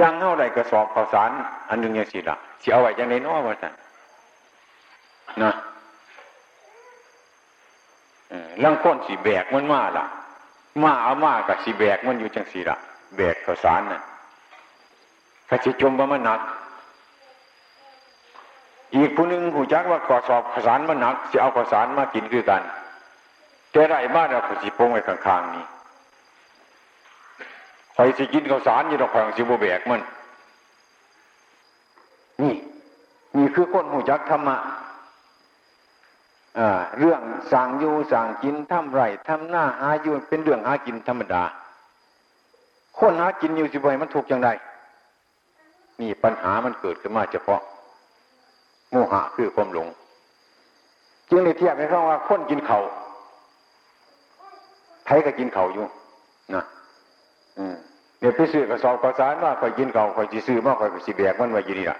[0.00, 1.30] ยังเท่าไรกระสอบข่าวสาร
[1.68, 3.72] อันหนึ่งยังสิละสิเอาไว้จังในน้อว่าจัน
[5.42, 5.52] นะ
[8.64, 10.04] ลังคนสีแบกมันมาล่ะ
[10.82, 12.76] มาเอามากับสีแบกมันอยู่จังสีละ
[13.16, 14.02] แบกข่าวสารน่ะ
[15.48, 16.40] ข้าจะจมว่ามันหนัก
[18.94, 22.62] อีกผู้หนึ่งหูจักว่าก่อสอบขสารมันหนักจะเอาขสารมากินคือกัน
[23.70, 25.64] แต่ไรบ้านเราขสิปงไว้ข้างๆนี้
[27.96, 30.00] คอยสิกินข้าวสารยี่ดอกแองสิบแบกมัน
[32.42, 32.54] นี่
[33.36, 34.56] นี่คือคนหูจักธรรมะ
[36.98, 37.20] เรื่อง
[37.52, 41.42] สั่งอยู่สั่งกินทำไรทำหน้าหาอยู่เป็นเรื่องหากินธรรมดา
[42.98, 44.50] คนหากินอยู่สิบอยมันถูกอย่างไร
[46.00, 47.60] นี่ปัญหามันเกิดขึ้นมาเฉพาะ
[48.90, 49.88] โมหะคือความหลง
[51.30, 52.80] จึงในเทียบให้ฟังว่าคนกินเขา
[55.06, 55.84] ไทยก็กินเข่าอยู่
[56.54, 56.64] นะ
[57.58, 57.76] อืม
[58.24, 61.98] เดี๋ยวไปซื้อกระสอบกระสานว่าคอยกินเขาคอยจีซื้อมาคอยสีแบกมันไว้ยี่นี่ละ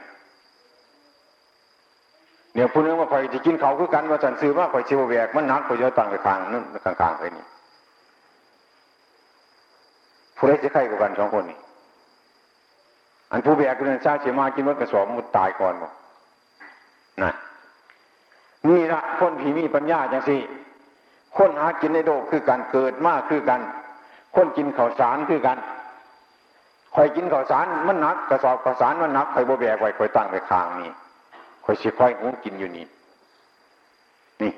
[2.54, 7.44] เนี่ยพูดนึงว่าคอยจะกินเขาคือกันว่าสันซื้อมาคอยชิวแบกมันนักคอยจะตั้งไปคางนั่นกลางๆไปนี่
[10.36, 11.58] ผู้ใดจะใครกับกันสองคนนี่
[13.30, 15.92] อันผู้แบกคือชาเสียมากินว่ากระสอบมุดตายก่อนบอก
[17.22, 17.34] นั่น
[18.68, 20.36] นี่ละคนผีมีปัญญาจังสิ
[21.36, 23.60] คนหากินในโลกคือการเกิดมากคือกัน
[24.34, 25.58] คนกินข้าวสารคือกัน
[26.94, 30.90] คอยกินข้าวสารมันหนักกระสอบข้าวสารมันหนักคอยโบแบกไว้คอยตั้งไปคางนี่
[31.64, 32.86] คอยสิคอยหูกินอยู่นี่
[34.42, 34.52] นี่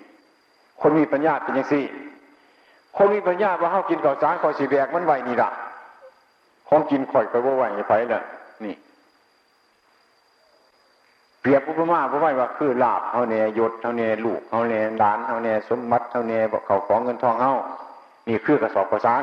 [0.80, 1.80] คนมีปัญญาเป็นยังสิ
[2.96, 5.50] คนมีปัญญาว่าเขากินข้าวสารคอยสิแบกมันไว้นี่ละ
[6.68, 8.22] ของกินคอยคอยโบไหวไปละ
[8.64, 8.74] นี่
[11.40, 17.52] เปรียบอุปมาอุปไว้ว่าคือลาบเขาเนี่ยยศเขาเนี่ยลูกเขาเนี่ยหลานเขาเนี่ยสมบัติเขาเนี่ยเขาของเงินทองเขา
[18.28, 19.22] นี่คือกระสอบกระสาน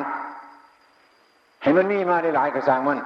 [1.64, 3.00] ให้มันมีมาได้หลายกระสังมัน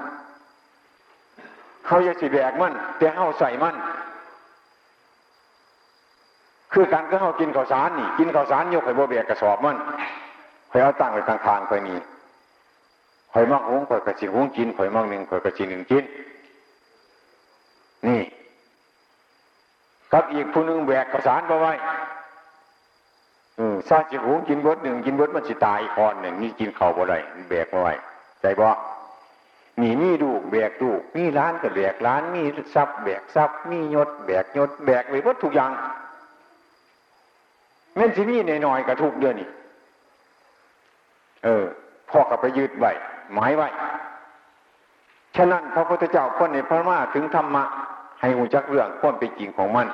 [1.85, 3.75] เขาจะสิแบกมันแต่เขาใส่มัน
[6.73, 9.77] คือการก็เขากินข้าวสารนี่ กินข้าวสารยกไข่โบแบกกระสอบมัน
[10.71, 11.97] คอยเอาตั้งไว้ข้างๆคอยนี่
[13.33, 16.03] คอยมักหุงคอยกระชิงหุงกินคอยมักหนึ่งคอยกระชิงหนึ่งกิน
[18.07, 18.21] นี่
[20.11, 21.73] กับอีกผู้นึงแบกข้าวสารมาไว้
[23.59, 27.17] อืมซาจิหูกินบดหนึ่งกินบดมันสิตายอีกคนหนึ่งนี่กินเข่าบ่ได้
[27.49, 27.93] แบกมาไว้
[28.61, 28.69] บ่
[29.81, 32.43] มีมีดูกแบกดูกมีร้านก็แบกร้านมี
[32.75, 35.71] ทรัพย์แบกทรัพย์มียศแบกยศแบกไปวัตถุกอย่าง
[37.95, 39.49] แม่นสิมีหน่อยๆกับทุกเดือนนี่
[41.43, 41.65] เออ
[42.09, 42.91] พ่อกับไปยืดไว้
[43.33, 43.67] หมายไว้
[45.35, 47.63] ฉะนั้นพระพุทธเจ้าคนในพระมาถึงธรรมะ
[48.21, 49.87] ให้รู้จักเรื่องความเป็นจริงของมัน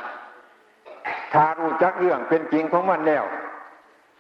[1.34, 3.24] ถ้ารู้จักเรื่องเป็นจริงของมันแล้ว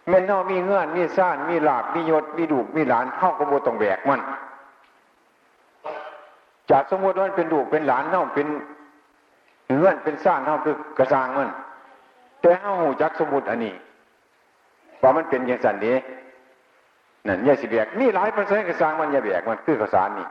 [0.10, 4.22] แม่นเนามีเงื่อนมีซ่านมีหลาบมียศมีดูกมีหลานเข้าก็บ่ต้องแบกมัน
[6.72, 8.48] จากสมมติว่าเป็นดูกเป็นหลานเท่าเป็น
[9.78, 11.50] เงื่อนเป็นซ่านเท่าคือกระซางมัน
[12.42, 13.74] แต่เฮาหูจักสมมติอันนี้
[15.02, 15.96] ว่ามันเป็นอย่างสันนี้
[17.28, 20.28] นั่นย่าสิแบกนี่หลายเปอร์เซ็นต์กระซางมันยาแบกมันคือกระสานนี่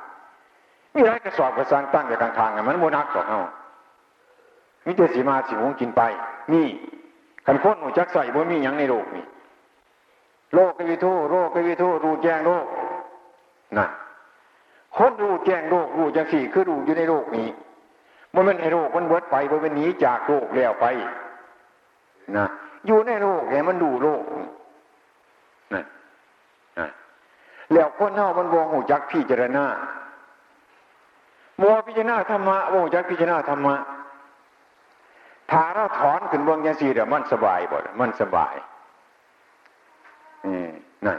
[0.95, 3.41] มีหลายกระสอบกระซางตั้งอยู่กลางทางมันโมนักของเฮา
[4.87, 6.03] มิเตสีมาสิหงกินไป
[6.53, 6.67] นี่
[7.47, 9.25] ขันพ้นหูจักใส่บ่มีอย่างในโลกนี่
[10.55, 12.67] โลกวิทูโลกวิทูรู้แจ้งโลก
[13.77, 13.91] นั่น
[14.97, 17.49] คนรู้แจ้งโลกรู้จังสี่คือรู้อยู่ในโลกนี้
[18.35, 20.87] มันเป็นให้โลกมันเบิดไปมันเป็นหนีจากโลกแล้วไป
[22.37, 22.47] นะ
[22.87, 24.23] อยู่ในโลกไงมันดูโลก
[25.73, 25.85] นั่น
[27.73, 29.65] แล้วคนเฮามันวงหูจักพิจารณา
[31.61, 33.77] มัวพิจารณาธรรมะวงจักพิจารณาธรรมะ
[35.51, 38.55] ถ้าเราถอนขึ้นเบื้องยังสี่เดี๋ยวมันสบายบ่มันสบาย
[41.07, 41.19] นั่น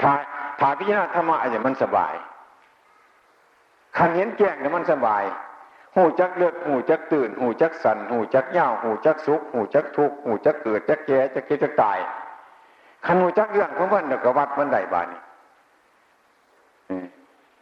[0.00, 0.12] ถ้า
[0.60, 2.14] ถ้าพิจารณาธรรมะอะไรมันสบาย
[3.96, 5.24] ขันเห็นแจ้งเนี่ยมันสบาย
[5.94, 11.98] หูจักเลือดหูจักตื่น หูจักสันหูจักเย่าหูจักสุขหูจักทุกหูจักเกิดจักแก่จักเกิดจักตาย
[13.06, 15.20] ขันหูจักเรื่องของมันเดี๋ยวก็วัดมันได้บานี่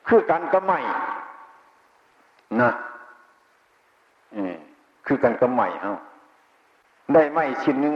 [0.08, 0.78] คือกันก็ไม่
[2.60, 2.70] นะ
[5.06, 5.94] คือกันก็ใหม่เฮา
[7.14, 7.94] ได้ไม่ชิ้นหนึ่ง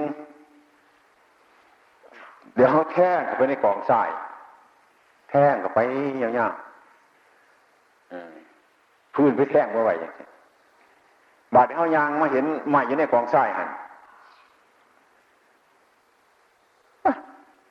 [2.55, 4.09] เดี๋ยวเขาแท่งไปในกองทราย
[5.31, 5.79] แท่งกับไป
[6.23, 10.27] ยาวๆพื้นไปแท่งมาไว้อย่างนี้
[11.55, 13.69] บาดเขายางมาเห็นใหม่อยู่ในกองทรายหัน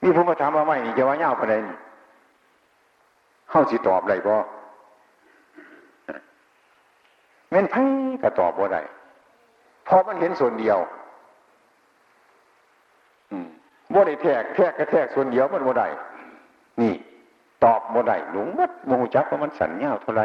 [0.03, 1.63] นี่ผมมาถามว่าไม่นี่จะว่าเงาประเด็น
[3.49, 4.35] เข้าสิตอบไรบ่
[7.49, 7.83] เม่นไพ่
[8.21, 8.81] ก็ตอบว่าได้
[9.87, 10.77] พอมันเห็นส่วนเดียว
[13.31, 13.47] อืม
[13.93, 15.87] บ่ได้แทกแทกกระแทกส่วนเดียวมันบ่ได้
[16.81, 16.93] นี่
[17.63, 20.23] ตอบบ่ได้หลงมัดโมหจักว่ามันสัญญาเท่าไร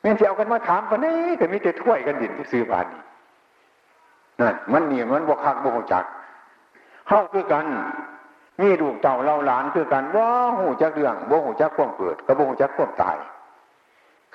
[0.00, 3.02] เม่นที่เอากันมาถามกันนี่แต่มีแต่ถ้วยกันดินที่ซื้อบานนี่
[4.40, 6.04] นั่นมันเนี่ยมันบกคักโมหจัก
[7.08, 7.66] เข้าคือกัน
[8.60, 13.16] มีลูกเต่าเราหลานคือกันว่าหูจักเรื่องบ่หูจักความเกิดกับบ่หูจักความตาย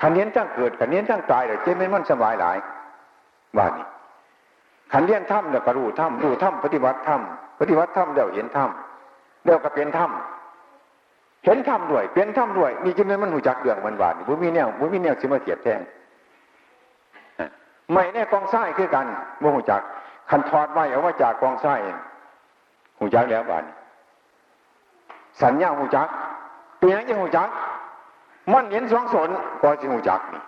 [0.01, 2.57] ขันเน้นจังเกิดขันเน้นจังตายเลยเจ๊ไม่มันสบายหลาย
[3.57, 3.87] บ้านนี้
[4.91, 15.79] ขันเลี้ยนถ้ำเดี๋ยวก็รู้ถ้ำรู้ถ้ำปฏิบัติถ้ำ ปฏิบัติถ้ำเดี๋ยวเห็นถ้ำเดี๋ยวก็เป็นถ้ำเห็นถ้ำด้วยเป็นถ้ำด้วยนี่จึงนั้นมันหูจักเรื่องมันบาดบุมีแนวบุมีแนวสิมาเสียดแทง
[17.93, 19.05] ไม่แน่กองไส้คือกัน
[19.41, 19.81] บ่หูจัก
[20.29, 21.73] ขันทอดไว้เอาว่าจากกองไส้
[22.99, 23.63] หูจักแล้วบาด
[25.41, 26.07] สัญญาหูจัก
[26.79, 27.49] เปลี่ยนยังหูจัก
[28.53, 29.29] มันเห็นสองสน
[29.61, 30.41] ก็สิหูจักนี่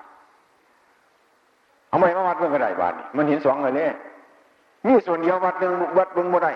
[1.89, 3.91] เอาไม่มาวัดเบิ่งก็ได้บาทนี่มันเห็นสองเลยเนี่ย
[4.85, 6.51] มีส่วนเดียววัดหนึ่งวัดเบิ่งบ่ได้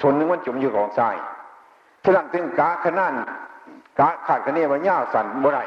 [0.00, 1.16] ส่วนหนึ่งมันจุ่มอยู่ของทราย
[2.04, 3.14] ฉะนั้นถึงกาขนาน
[3.98, 5.62] กาขาดคะเนว่าย่าสันบ่ได้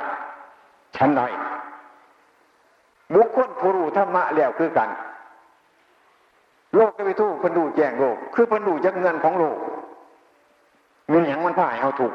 [0.95, 1.21] ชั้นใด
[3.13, 4.89] บุคคลผู้รู้ธรรมะแล้วคือกัน
[6.75, 9.57] โลกก็ไปทู่พันดูแจ้งโลก คือพันดูจักเงินของโลก
[11.09, 12.13] เงินย่างมันพ่ายเอาถูก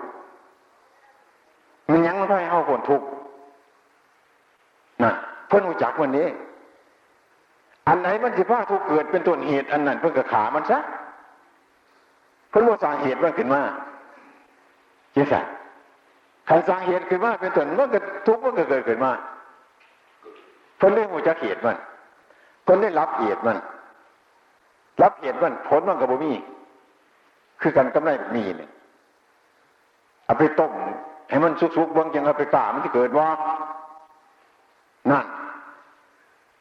[1.87, 3.03] เงินยังมันพ่ายเอาผลถูก
[5.03, 5.12] นะ
[5.49, 6.27] เพื่อนรู้จักวันนี้
[7.88, 10.79] อันไหนมันสิพาทุกเกิดเป็นต้นเหตุอันนั้นเพื่อนกระขามันซะ
[12.51, 13.63] เพื่นว่าสาเหตุมันขึ้นมา
[15.13, 15.41] เจ๊สั
[16.49, 19.13] ขันสางเหตุขึ้นมาเป็นต้นมันก็ทุกข์มันก็เกิดขึ้นมา
[20.77, 21.77] เพื่อนได้หัวจักเหตุมัน
[22.65, 23.59] เพื่นได้รับเหตุมัน
[25.03, 26.33] รับเหตุมันผลมันกับบ่มี
[27.61, 28.71] คือกันกำไรมีเนี่ย
[30.25, 30.73] เอาไปต้ม
[31.29, 33.29] ให้มันสุกๆบางอย่างเอาไปกามันจะเกิดว่า
[35.11, 35.27] นั่น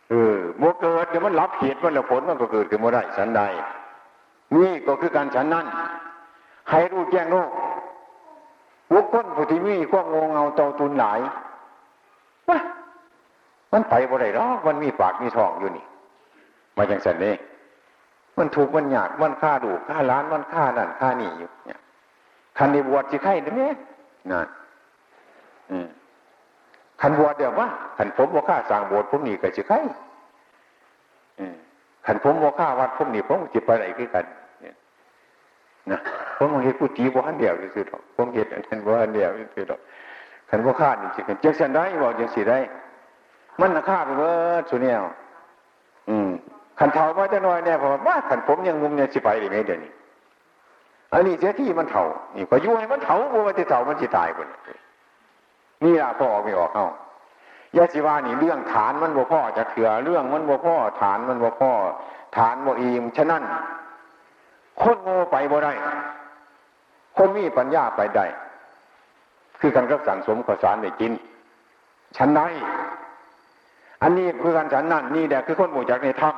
[0.09, 3.41] เออโมเกิดเดี๋ยวมันรับเหตุมันแล้วผลมันก็เกิดขึ้นมาได้สันใด
[4.55, 5.65] นี่ก็คือการฉันนั่น
[6.69, 7.49] ให้รู้แจ้งโลก
[8.93, 11.19] บุคคลผู้ที่มีความงงเงาเตาตุนหลาย
[12.49, 12.59] ว่า
[13.73, 15.85] มันไปบ่ได้หรอกมันมีปากมีท้องอยู่นี่
[16.77, 17.33] มาอย่างสันนี้
[18.37, 21.79] มันถูกมันหยาดมันฆ่าดูฆ่าล้านมันฆ่านั่นฆ่านี่อยู่เนี่ย
[22.57, 23.61] คันในบวชจะไข่ได้ไหม
[24.31, 24.47] นั่น
[25.71, 25.87] อืม
[27.01, 29.75] ขันบวชเดี๋ยวว่าขันผมว่าข้าสร้างบสถ์ผมนี่ก็จะใคร
[32.05, 34.25] ขันผมว่าข้าวัดผมนี่ผมจะไปไหนคือกัน
[35.91, 35.99] นะ
[36.37, 39.79] ผมเห็นกุฏิบ้านเดียวคือดอกผมเห็นอันนั้นบ้านเดียวคือดอก
[40.49, 42.59] ขันว่าขาดจริงๆจังสันได้บอกจังสีได้
[43.59, 44.31] มันราคาไปเบิ
[44.61, 44.97] ดสุเนี่ย
[46.09, 46.29] อืม
[46.79, 49.91] ขันเท่ามาจะน้อยเนี่ยผมว่าขันผมยังงุมเนี่ยสิไปหรือไม่เดี๋ยวนี้
[51.13, 54.47] อันนี้เสียที่มันเท่านี่ก็ยุ่ให้มันเท่าบ่มันจะเท่ามันจะตายคน
[55.83, 56.85] นี่ล่ะพอออกไม่ออกเอา
[57.77, 61.71] ยาสิวานี่เรื่องฐานมันบ่พ่อจะเถื่อเรื่องมันบ่พ่อฐานมันบ่พ่อ
[62.37, 63.43] ฐานบ่อีมฉะนั้น
[64.81, 65.73] คนโง่ไปบ่ได้
[67.17, 68.25] คนมีปัญญาไปได้
[69.59, 71.11] คือการรับสั่งสมข้าวสารได้กิน
[72.17, 72.47] ฉันได้
[74.03, 76.29] อันนี้คือการฉันนั่นนี่แหละคือคนหมู่จักในถ้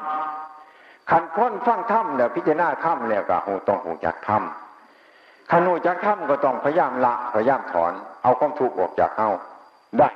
[0.52, 9.30] ำขันค้นฟังถ้ำเนี่ยพิจารณาถ้ำแล้วก็หูต้องหูจักถ้ำขันหูจักถ้ำก็ต้องพยายามละพยายามถอน เอาความทุกข์ออกจากเอา
[10.00, 10.10] ได้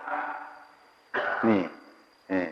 [1.47, 1.61] นี่
[2.29, 2.49] เออ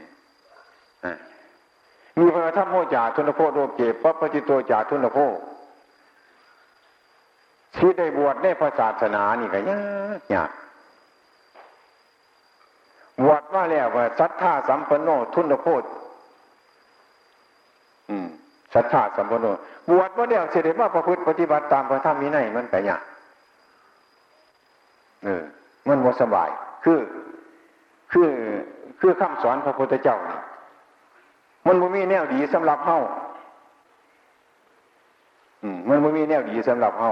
[2.20, 5.18] มีพระธรรมโมจาทุนโพโรเกปปฏิโตจาทุนโพ
[7.76, 9.80] ที่ได้บวชได้พระศาสนานี่ก็ยา
[10.20, 10.52] กยาก
[13.22, 15.84] บวชมาแล้วว่าศรัทธาสัมปันโนทุนโพธ
[18.10, 18.28] อืม
[18.74, 19.46] ศรัทธาสัมปันโน
[19.90, 23.02] บวชมาแล้วเสด็จมาประพฤติปฏิบัติตามพระธรรมวินัยมันแต่ยาก
[25.24, 25.44] เออ
[25.88, 26.50] มันว่าสบาย
[26.84, 27.00] คือ
[28.12, 28.30] คือ
[29.06, 30.40] คือคำสอนพระพุทธเจ้านี่
[31.68, 32.98] มันม่มีแนวดีสำหรับเฮา
[35.64, 37.12] อืมมันม่มีแนวดีสำหรับเฮา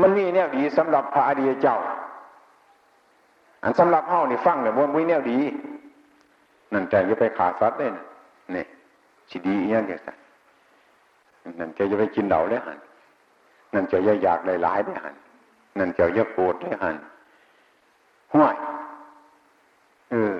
[0.00, 1.76] มันมีแนวดีสำหรับพระอริยเจ้า
[3.62, 5.38] อันสำหรับเฮานี่ฟังเนี่ยมันมีแนวดี
[6.72, 8.04] นั่นใจจะไปขาดซัดเลยนะ
[8.54, 8.64] นี่
[9.30, 10.00] สิดีอีกอย่างเดียว
[11.58, 12.78] นั่นใจจะไปกินเหล่าเลยหัน
[13.74, 15.14] นั่นใจจะอยากหลายๆได้หัน
[15.78, 16.96] นั่นใจจะโกรธได้หัน
[18.34, 18.56] ห้วย
[20.10, 20.34] เออ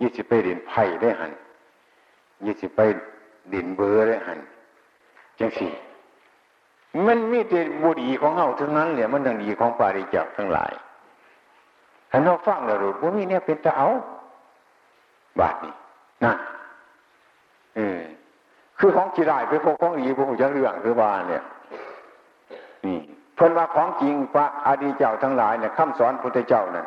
[0.00, 1.32] ยี่สิบไปดินไผ่ได้หัน
[2.46, 2.80] ยี่สิบไป
[3.52, 4.38] ดินเบอร์ได้หัน
[5.38, 5.72] จังสี่
[7.06, 10.72] มันมีแต่บุรีของเฮาทั้งนั้นเนี่ยมันดังดีของปาริจักทั้งหลาย
[12.10, 13.88] ถ้าเราฟังแล้วรู้ว่ามีเนี่ยเป็นตะเอา
[15.40, 15.74] บาทนี่
[16.24, 16.36] นั่น
[17.76, 18.00] เออ
[18.78, 21.42] คือของจีราไปพวกของดีพวกจังเรื่องคือว่าเนี่ย
[22.86, 22.98] นี่
[23.34, 26.86] เพิ่นว่าของจริงพระอดีเจ้าทั้งหลายเนี่ยคำสอนพุทธเจ้านั่น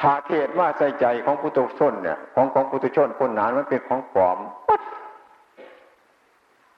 [0.00, 4.38] ถ้าเทศว่าใส่ใจของพุทธชนเนี่ย ของของพุทธชนคนหนานมันเป็นของปลอม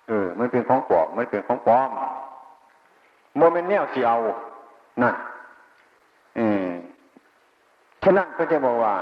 [0.08, 1.90] เออ มันเป็นของปลอมมันเป็นของปลอม
[3.38, 4.16] โมเมนต์แนวสีเอา
[5.02, 5.14] นั่น
[6.38, 6.68] อืม
[8.02, 8.94] ฉะนั้นก็จะบอกว่า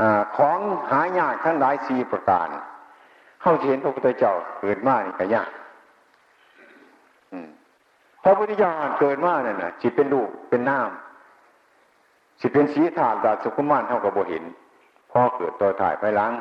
[0.00, 0.02] อ
[0.36, 0.58] ของ
[0.90, 2.48] หายากทั้งหลายสี่ประการ
[3.40, 5.50] เข้าเห็นพระพุทธเจ้าเกิดมานี่ก็ยาก
[8.22, 8.70] พระพุทธเจ้า
[9.00, 11.07] เกิดมาเนี่ยนะจิตเป็นรูปเป็นน้ำ
[12.40, 14.44] จิเป็นสีถาดดาสุขุมานเท่ากับโบเห็น
[15.12, 16.32] พ่อเกิดตัวถ่ายไปล้าง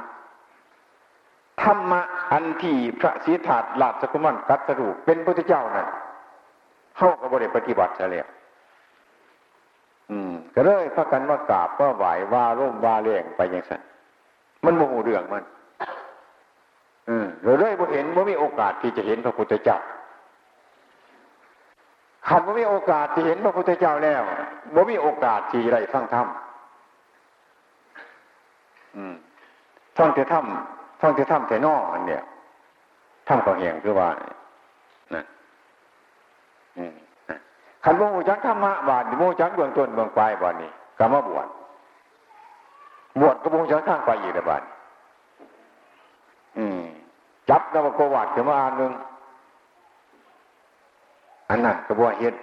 [1.62, 5.88] ธรรมะอันที่พระสีถาดลาสุขุมานกัสรุเป็นพระพุทธเจ้านั่น
[6.98, 8.26] เข้ากับบริปฏิบัติเฉลี่ย
[10.12, 13.82] อืม ก็เลยพากันว่ากราบว่าไหวว่าร่มว่าเลี่ยงไปอย่างนั้น
[14.66, 15.44] มันโมโหเรื่องมัน
[17.10, 19.78] อืมเราเลยบ่เห็นว่ามีโอกาสที่จะเห็นพระพุทธเจ้า
[22.30, 24.22] ขันว่ามีโอกาสที่เห็นพระพุทธเจ้าแล้ว
[24.76, 26.28] ว่ามีโอกาสที่ไรฟังธรรม
[29.98, 30.46] ฟังแต่ธรรม
[31.02, 32.24] ฟังแต่ธรรมแต่นอกอันเนี้ย
[33.28, 34.10] ธรรมก็เหียงคือว่า
[35.14, 35.26] นั่น
[37.84, 41.48] ขันโมจักธรรมะบาทโมจักเบื้องต้นเบื้องปลายบาทนี้กรรมบวช
[43.20, 44.64] บวชก็โมจักข้างไปอีกนะบาท
[47.50, 48.92] จับนวโกวัดขึ้นมาอันหนึ่ง
[51.50, 52.36] อันนั้นก็บ่อยเฮ็ด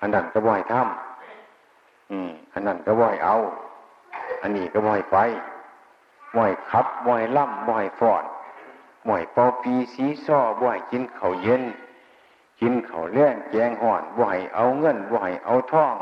[0.00, 3.36] อันนั้นก็บ่อยทำอืม อันนั้นก็บ่อยเอา
[4.42, 5.16] อันนี้ก็บ่อยไป
[6.36, 8.24] บ่อยขับบ่อยล่ำบ่อยฟอด
[9.08, 11.62] บ่อยเป่าปีสีซ้อบ่อยกินข้าวเย็น
[12.60, 15.94] กินเขาเลี้งแกงห่อนบ่ให้เอาเงินบ่ให้เอาทอง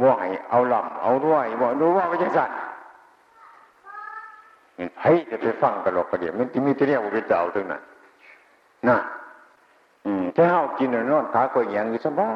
[0.00, 2.56] บ่ให้เอาลำเอาด้วยบ่รู้ว่าไม่ใช่สัตว์
[5.02, 7.82] เฮ้จะไปฟังกระหลอกกระเดี๋ยวมันจะมีแต่เนี่ยว่าเป็นเจ้าถึงนั้น
[8.88, 8.96] น่ะ
[10.06, 12.30] อืมถ้าเอากินนอนขาก็อย่างอยู่สบา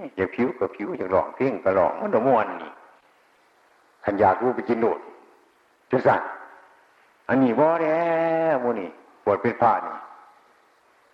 [0.00, 2.72] ยอยากผิวก็ผิวอยากหลอกเพ่งก็หลอกมันดมวนนี่
[4.04, 5.00] ขันอยากรู้ไปกินโดด
[5.90, 6.28] จังสัตว์
[7.28, 8.00] อันนี้บ่แล้
[8.52, 8.90] วโมนี่
[9.24, 9.96] ปวดเป็นผ้านี่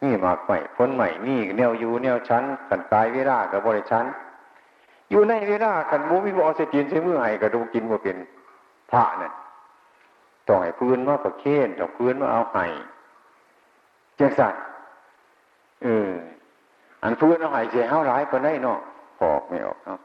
[0.02, 4.06] นี่มากใหม่พ้นใหม่นี่แนวอยู่แนวชั้นกันกายเวลากับบริชั้น
[5.10, 8.16] อยู่ในเวลากันมูมีบอสตินใช้มือไห้กระดูกินว่าเป็น
[8.90, 9.32] พระนั่น
[10.46, 12.64] ต้องให้พื้นมาประเคนต้องพื้นมาเอาไห้
[14.16, 14.62] เจ้าสัตว์
[15.82, 16.10] เออ
[17.02, 18.78] อันพื้นเอาห้เสียเ้าร้ายก็ได้เนาะ
[19.22, 19.98] ออกไม่ออกเนาะ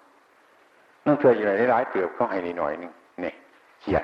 [1.05, 3.33] นั่งเถื่ออยู่ไหนได้ร้ายเตือบเขาให้นิดหน่อยนึงเนี่ย
[3.81, 4.03] เขียด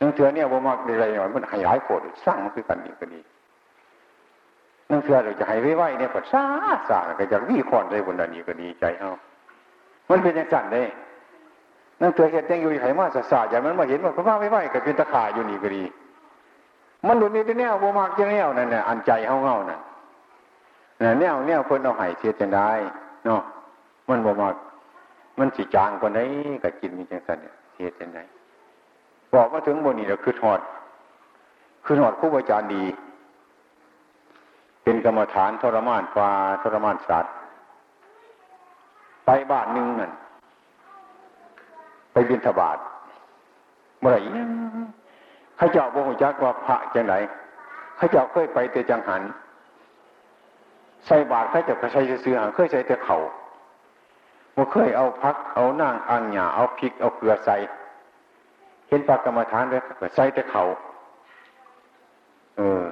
[0.00, 3.20] นั่งเถื่อเนี่ยบ่มากอะไรหน่อยมันให้ร้ายโกรธสร้างมันคือกันดีก็ดี
[4.90, 6.44] นั่งเชื่อเราจะให้ไว้ไว้เนี่ยก็ซา
[6.88, 9.12] ซาก็จะวิ่งคอนใจบนนี้ก็ดีใจเอา
[10.10, 10.86] มันเป็นอย่างสั่นเลย
[12.00, 15.82] นั่นเตือเห็ดยังอยู่ไขมาสะสาอย่างนั้นมาเห็นว่าพระว่าไม่ไหวกับเป็นตะขาอยู่นี่ก็ดี
[17.06, 19.80] มันหลุดนี่แนวโบมากยังแนวนั่นน่ะอันใจเฮาเงานั่น
[21.20, 22.68] แนวแนวคนเอาไห้เสียจังได้
[23.26, 23.40] เนาะ
[24.08, 24.54] มันโบมาก
[25.38, 26.20] มันสิจางคนไหน
[26.62, 28.18] กับกินมีจังสันเนี่ยเสียจังได
[29.34, 30.60] บอกว่าถึงบนนี้เราคือถอด
[31.84, 32.84] คือถอดคู่อาจารย์ดี
[34.82, 36.28] เป็นกรรมฐานทรมานฟ้า
[36.62, 37.32] ทรมานสัตว์
[39.24, 40.12] ไปบ้านหนึ่งนั่น
[42.12, 42.78] ไปบินทบาท
[44.00, 44.20] เมื่อไหร่
[45.58, 47.14] ข้าเจ้าบ่หูจักว่าพระจังไหน
[47.98, 49.22] ข้าเจ้าเคยไปแต่จังหัน
[51.06, 53.18] ใส่บาทข้าเจ้าก็ใส่เสื้อเคยใส่แต่เขา่า
[54.56, 57.56] บ่เคยเอาพัก เอานางอังหยาเอาพริก เอาเกลือใส่
[58.88, 60.64] เห็นปากกรรมฐานเลยก็ใส่แต่เขา่า
[62.56, 62.84] เออ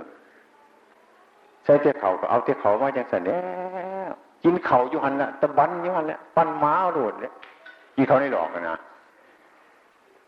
[1.65, 3.41] ใส่แต่เขา่าก็เอาแต่เขา่ามาจังสันแล้
[4.11, 4.13] ว
[4.45, 7.33] กินเข่าอยู่หันละตะบันอยู่หันละปั้นม้าโดดเลย
[7.97, 8.77] กินเขาในหลอกนะ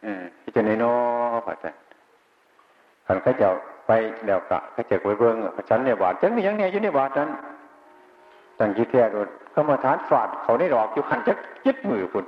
[0.05, 0.93] อืมที่จะในนอ
[1.47, 1.86] พระอาจารย์
[3.07, 3.53] ขันข้าจ้า
[3.87, 3.91] ไป
[4.25, 7.29] เดี๋ยวกะข้าจ้าไปเบิ้งพระชันเนี่ยบาทจังมีอย่างเนี้ยอยู่ในบาทนั้น
[8.59, 11.33] ตั้งยี่เทียโดดเข้ามาทานฝาดเขาในหลอกอยู่ขันจะ
[11.67, 12.25] ยึดมือคุณ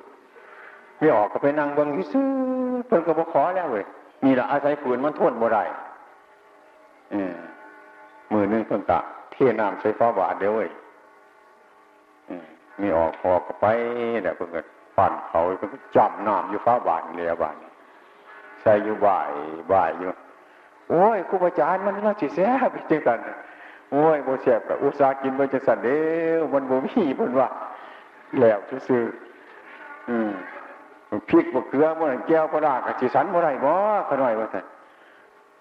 [0.99, 2.29] ไม่ออกก็ไปนั่งเบิ้งที่ซื้อ
[2.87, 3.85] เพิ่นก็บอขอแล้วเว้ย
[4.25, 5.65] มีละอาศัยฝืนมันทนบ่ได้
[7.13, 7.35] อืม
[8.33, 8.99] มือนึงเพิ่งกะ
[9.33, 10.69] เทน้ำใส่ฟ้าบาทเดียวเว้ย
[12.81, 13.67] มีออกออกไป
[14.23, 14.61] เดี๋ยเพิ่งก็
[14.97, 17.57] ปั่นเขาเพิ่งจำน้ำอยู่ฟ้าบาทเรียบาน
[18.63, 19.31] ใส่อยู่บ่าย
[19.73, 20.11] บ่ายอยู่
[20.91, 23.19] โอ้ยครูบาอาจารย์มันน่าจีแซ่บจริงกัน
[23.91, 26.01] โอ้ยโมเสียบกับอุตสาหกินมันจะสั่นเด้
[26.39, 27.49] อมันโมมีเพิ่นว่า
[28.41, 28.59] แล้ว
[28.89, 29.03] ซื่อ
[30.09, 30.31] อืม
[31.29, 33.73] พริกบกเกลือมันแก้วพระรากับจีสันบ่ไรบ่
[34.09, 34.65] ขน่อยว่าสั่น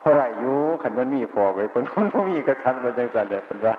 [0.02, 3.74] พอไรอยู่ขันมันมีพอไปคนคนบ่มีกระทันมันจังสันเด้อเพิ่นว่า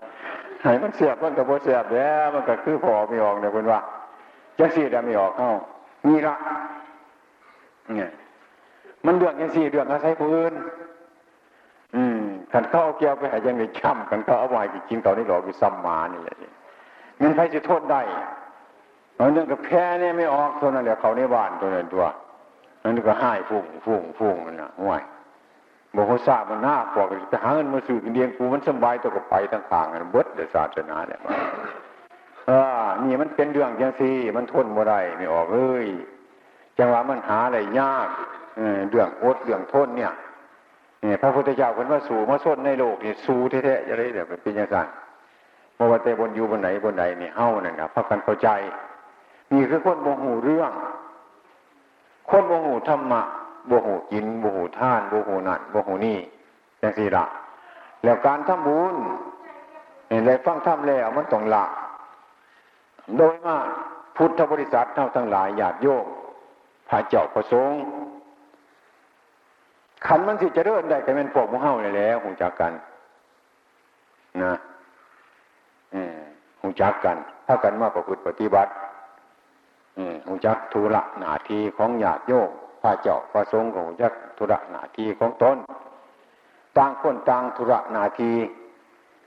[0.64, 3.80] หายมันเสียบมันกับโมเสียบแล้วมันก็คือพอไม่ออกเนี่ยเพิ่นว่า
[4.58, 5.50] จังสี่ดไม่ออกเอ้า
[6.08, 6.34] นี่ละ
[7.94, 8.10] เนี่ย
[9.06, 10.54] มันเดือดยังสี่เดือดอาศัยผู้อื่น
[12.52, 16.36] ขันเขาเอาเกี่ยวไปหายังในช่ำขันเขาเอาไว้กินเขาในหลอกอยู่ซ้ำมานี่แหละ
[17.18, 18.00] เงินใครจะโทษได้
[19.16, 22.04] เอาเรื่องกับแพ้เนี่ยไม่ออกเท่านั้นแหละเขาในบ้านตัวนั้นตัว
[22.84, 25.02] นั่นก็ให้ฟุ้งฟุ้งฟุ้งมันนะห่วย
[25.96, 31.20] บอกว่าทราบมันหน้าปอกไปหาเงินมาสื่อกินเดียงกูมันสบายตัวก็ไปทั้งทางกันเบิดเดศาสนาเนี่ย
[32.46, 32.50] เอ
[32.82, 35.86] อนี่มันเป็นเรื่องจังซีมันทนบ่ได้ไม่ออกเอ้ย
[36.78, 38.08] จังหวะมันหาอะไรยาก
[38.90, 40.12] เรื่องอดเรื่องทนเนี่ย
[41.00, 44.76] เนี่ยพระพุทธเจ้าคนว่าสู่มาส้นในโลกนี่สู่แท้ๆจะได้เดี๋ยวเป็นยังไง
[45.74, 48.48] เมื่อวันเตบนอยู่บนไหนบนไหนนี่เฮ้านั่นนะพระกันเข้าใจ
[49.52, 50.72] นี่คือคนโมหูเรื่อง
[52.30, 53.22] คนโมหูธรรมะ
[53.66, 56.18] โมหูกินโมหูท่านโมหูนั่นโมหูนี่
[56.80, 57.24] อย่างสี่ละ
[58.04, 58.96] แล้วการทำบุญ
[60.08, 61.64] เห็นไรฟังทำแล้วมันต้องละ
[63.16, 63.64] โดยมาก
[64.16, 66.06] พุทธบริษัทเท่าทั้งหลายญาติโยม
[66.88, 67.80] พระเจ้าประสงค์
[70.06, 72.72] ขันมันสิจะเริ่มได้ก็เป็นพวกมุเฮาเลยแล้วหูจักกัน
[74.42, 74.54] นะ
[76.60, 78.70] หูจักกัน ถ้ากันมาประพฤติปฏิบัติ
[80.26, 82.50] หูจักธุระหน้าที่ของญาติโยม
[82.82, 85.56] พระเจ้าประสงค์ของหูจักธุระหน้าที่ของตน
[86.76, 88.36] ต่างคนต่างธุระหน้าที่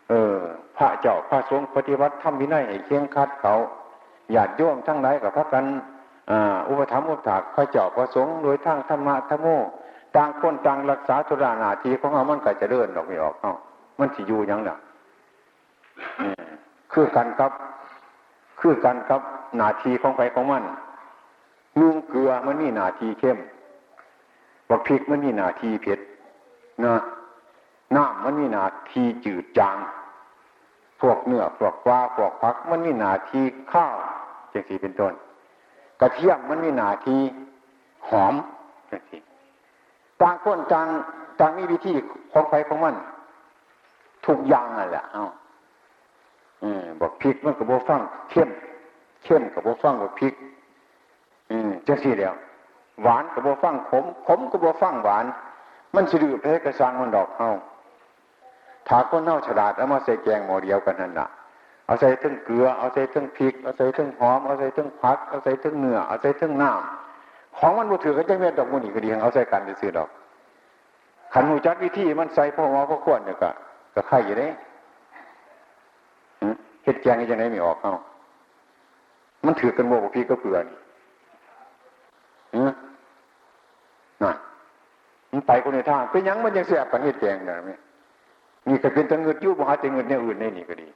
[0.10, 0.38] เออ
[0.78, 3.56] พระเจ้าพระสงฆ์ปฏิบัติทำวินัยให้เคียงคัดเขา
[4.36, 5.66] ญาติโยมทั้งหลายกับพระกัน
[6.70, 9.48] อุปถัมภ์อุปถากพระเจ้าพระสงฆ์โดยทางธรรมะธรรมโม
[10.16, 13.58] ต่างคนต่างรักษาธุระหน้าที่ของเขามันก็จะเดินออกไม่ออกเนาะ
[14.00, 14.78] มันสิอยู่ยังน่ะ
[16.94, 17.52] คือกันครับ
[18.60, 19.22] คือกันครับ
[19.58, 20.64] หน้าที่ของไฟของมัน
[21.80, 23.38] นุ่งเกลือมันนี่หน้าที่เข้ม
[24.70, 26.00] บักพริกมันนี่หน้าที่เผ็ด
[26.84, 26.96] นะ
[27.96, 29.78] น้ำมันนี่หน้าที่จืดจาง
[31.02, 33.42] พวกเนื้อพวกปลาพวกผัก มันนี่หนาที
[33.72, 33.96] ข้าว
[34.54, 35.14] จังสีเป็นต้น
[36.02, 37.18] กระเทียมมันนี่หนาที
[38.08, 38.34] หอม
[38.92, 39.18] จังสี
[40.22, 40.88] ต่างคนต่าง
[41.40, 41.94] ต่างมีวิธี
[42.32, 42.96] ของไฟของมัน
[44.26, 45.26] ทุกอย่างนั่นแหละเอา
[46.64, 48.02] อืมบอกพริกมันกับโบฟัง
[48.32, 48.50] เข้ม
[49.24, 50.34] เข้มกับโบฟังบอกพริก
[51.52, 52.34] อืมจังสี่แล้ว
[53.04, 55.26] หวานกับโบฟังขมขมกับโบฟังหวาน
[55.96, 57.50] มันสะดือเพกระซังมันดอกเฮา
[58.88, 61.28] ถ้าคนเน่าฉลาดแล้วมาใส่แกงหม้อเดียวกันนั่นแหละ
[61.86, 67.11] เอาใส่ทั้งเกลือ เอาใส่ทั้งพริก เอาใส่ทั้งหอม เอาใส่ทั้งผัก เอาใส่ทั้งเนื้อ เอาใส่ทั้งน้ำ
[67.58, 70.10] ของมันบูถือกันจังเม็ดดอกมุนี่ก็ดีเอาใส่กันจะซื้อดอก
[71.34, 73.50] ขันหูจักวิธีมันใส่พ่อหมอพ่อขวดเนี่ยก็
[73.96, 74.52] ก็ไข่อยู่เนี่ย
[76.84, 77.94] เฮ็ดแกงยังไงไม่ออกเอ้า
[79.46, 80.78] มันถือกันโมกพี่ก็เปลือนี่
[84.24, 84.34] น่ะ
[85.32, 87.78] มันไปคนในทางเป็นยังมันยังเสียบกันเฮ็ดแกงนะนี่
[88.68, 90.88] นี่ก็เป็นตังเงินยุ่บ่หาตังเงินเนี่ยอื่นในนี่ก็ดี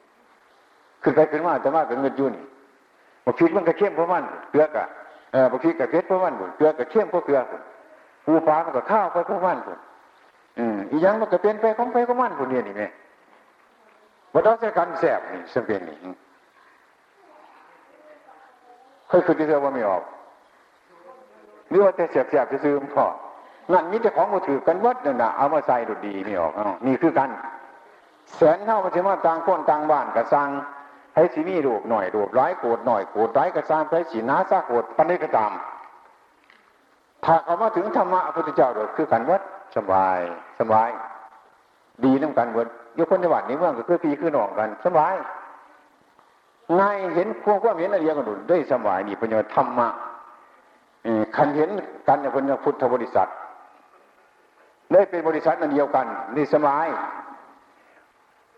[1.01, 2.45] คือไปขึ้นมาแต่ว่าก็เงินยุ่นี่
[3.25, 4.85] บกพริกมันก็เข้มเพราะมันเกลือกะ
[5.31, 7.61] เออบกพริกกับเผ็ดเพราะมันบุญเกลือกับเข้มเพราะเกลือบุญ
[8.25, 9.79] ปูปลามันก็ข้าวไปเพราะมันบุญ
[10.59, 12.87] อืมอีหยังมันก็เป็นไปของไปของมันบุญเนี่ยนี่แม่
[14.33, 15.97] บต้องใช้กันแสบนี่ซึ่งเป็นนี่
[19.07, 20.03] เคยคือที่เรียกว่าไม่ออก
[21.69, 23.05] หรือว่าแต่เสียบเสียบจะซื้อมพอ
[23.73, 27.29] นั่นมีแต่ของมือถือกันวัดนั่นนะเอามาใส่ดูดีไม่ออกอนี่คือกัน
[28.35, 30.49] แสนเท่ามันจะมาต่างคนต่างบ้านกระซัง
[31.15, 35.51] ให้สีมีดูหน่อยดูร้ายโกรธหน่อยโกรธร้ายกระซังให้สีน้าซาโกรธปันนี้ก็ตาม
[37.23, 39.41] ถ้าเขามาถึงธรรมะพระพุทธเจ้าเดคือกันวัด
[39.77, 40.19] สบาย
[40.59, 40.89] สบาย
[42.03, 45.13] ดีน้ำกันเหมือนยกคนในวัดนี้เมื่อก็คือพี่คือหนองกันสบาย
[46.79, 49.87] ง่ายเห็นพวกว่าเห็นอะไรกันดูได้สบายนี่ประโยชน์ธรรมะ
[51.35, 51.69] คันเห็น
[52.07, 53.29] กันในคนพุทธบริษัท
[54.91, 56.05] ได้เป็นบริษัทนันเดียวกัน
[56.35, 56.87] นี่สมัย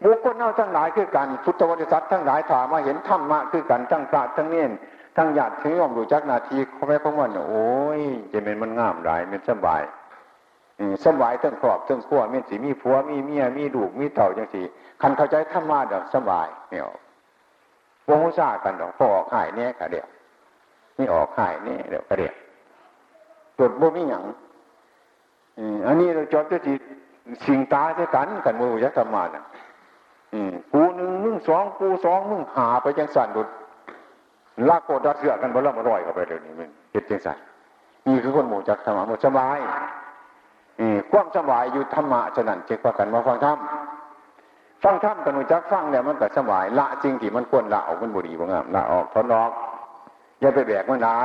[0.03, 4.71] บุคคลเน่าทั้งหลายคือกันพุทธบริษัททั้งหลายถามมาเห็นธรรมะคือกันทั้งพระทั้งเนียน
[5.17, 7.67] ทั้งญาติถึงยอมดูจักนาทีเขาไม่เขาว่าโอ้
[7.99, 9.81] ยจะเป็นมันงามหลายมันสบาย
[11.05, 14.61] สบายทั้งครอบทั้งครัวมีสีมีผัวมีเมียมีลูกมีเต่าจังสี
[15.01, 16.85] คันเข้าใจธรรมะเดี๋ยวสบายเนี่ย
[18.07, 20.07] วงหุซากันดอกพอออกหายเนี่ยกระเดียว
[20.97, 22.33] นี่ออกหายเนี่ยเดี๋ยวกระเดียว
[23.57, 24.23] ตรวจบ่มีหยัง
[25.87, 26.73] อันนี้เราจอบจะจี
[27.45, 29.43] สิ่งตาใช่กันกันมือยักษ์ธรรมาน่ะ
[30.73, 33.47] กูหนึ่งมึงสองกูสองมึงหาไปจังสันดุด
[34.69, 37.37] ลากโกดดัดเสือกันบ่ละมาร่อยเข้าไปเดี๋ยวนี้มันเห็ดจังสัน
[38.07, 39.59] นี่คือคนหมู่จักธรรมะหมดสบาย
[41.11, 43.57] ความสบายอยู่ธรรมะฉะนั้นจึงพากันมาฟังธรรม
[44.83, 49.51] ฟังธรรมกันหมู่จักฟังเนี่ยมันก็สบายละจริงที่มันควรละออกมันบุรีบ่งามละออกทอนออก
[50.39, 51.19] อย่าไปแบกมันได้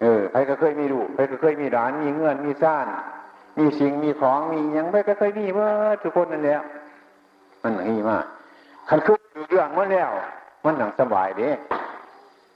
[0.00, 2.86] เออใครก็เคยมีลูใครก็เคยมีร้านมีเงื่อนมีซ่าน
[3.58, 5.68] มีสิ่งมีของมียังไม่ก็เคยมีว่า
[6.02, 6.60] ทุกคนนั่นแหละ
[7.62, 8.24] มันอย่างนี้มาก
[8.88, 10.10] คันคึกอยู่เรื่องมันแล้ว
[10.64, 11.50] มันหนังสบายเด้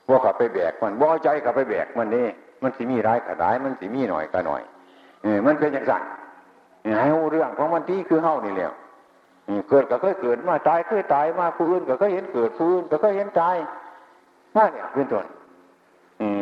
[0.09, 2.27] ว่าขับไปแบกมันบ่ใจขับไปแบกมันนี่
[2.63, 4.63] มันสิมีร้ายกับร้ายมันสิมีหน่อยก็หน่อย
[5.23, 6.03] เออมันเป็นอย่างสั่น
[7.01, 8.73] ให้เรื่องของมันที่คือเฮานี่แล้ว
[9.69, 13.57] เกิดก็เคยเกิดมาตายเคยตายมาผู้อื่นก็เคยเห็นเกิดผู้อื่นก็เคยเห็นตาย
[14.57, 15.27] มาเนี่ยเป็นต้น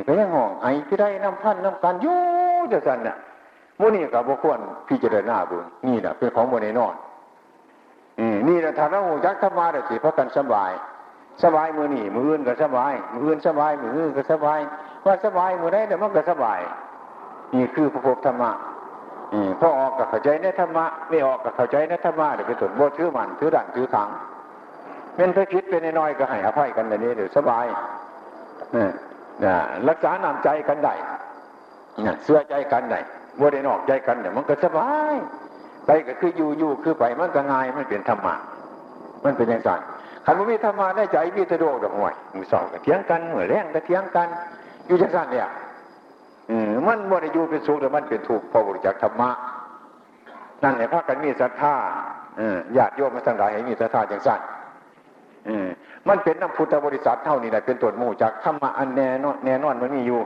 [0.07, 2.19] ก็ยังห่องไอ้ที่ได้น้ำพันน้ำกันยู่
[2.73, 3.17] จะสันเนี่ย
[3.79, 4.59] มูนี่กับบุคคล
[4.89, 6.95] พิจารณาบุญนี่แหละเป็นของบนในนอน
[8.49, 10.73] นี่แหละถ้าเราหูจักธรรมะเดี๋ยวสิพระกันสบาย
[11.43, 14.59] สบายมือนี่มืออื่นก็สบาย มืออื่นสบายมืออื่นก็สบาย
[15.07, 16.61] ว่าสบายมือได้เดี๋ยวมันก็สบาย
[17.55, 18.53] นี่คือพระพุทธธรรมะ
[19.61, 24.09] พอออกกับเข้าใจในธรรมะไม่ออกกับเข้าใจในธรรมะเดี๋ยวไปส่วนโบถือมันถือดันถือขัง
[25.17, 27.67] เป็นพระคิดเป็นน้อยก็ให้อภัยกันแบบนี้เดี๋ยวสบาย
[28.77, 28.85] นะ
[29.89, 30.95] รักษานำใจกันได้
[32.25, 33.01] เสื้อใจกันได้
[33.41, 35.15] บ่ได้นอกใจกันเนี่ยวมันก็สบาย
[35.87, 38.35] ไปก็คืออยู่อยู่คือไปมันก็ง่ายมันเป็นธรรมะ
[39.25, 39.81] มันเป็นอย่างนั้น
[40.25, 44.29] ขันมันมีธรรมะได้ใจมีตะโดดอกห่วยมือสองก็เถียงกันเหมือแรงก็เถียงกัน
[44.87, 45.49] อยู่จังสั้นเนี่ย
[46.87, 49.31] มันบ่ได้อยู่เป็นสุขแต่มันเป็นทุกข์พอบริจาคธรรมะ
[50.63, 51.75] นั่นแหละพระกันมีศรัทธา
[52.77, 54.41] ญาติโยมมาทั้งหลายให้มีศรัทธาจังสั้น
[56.09, 60.21] มันเป็นน้ำพุทธบริษัทเท่านี้แหละเป็นตัวมู่จากธรรมะอันแน่นอนแน่นอนมันมีอยู่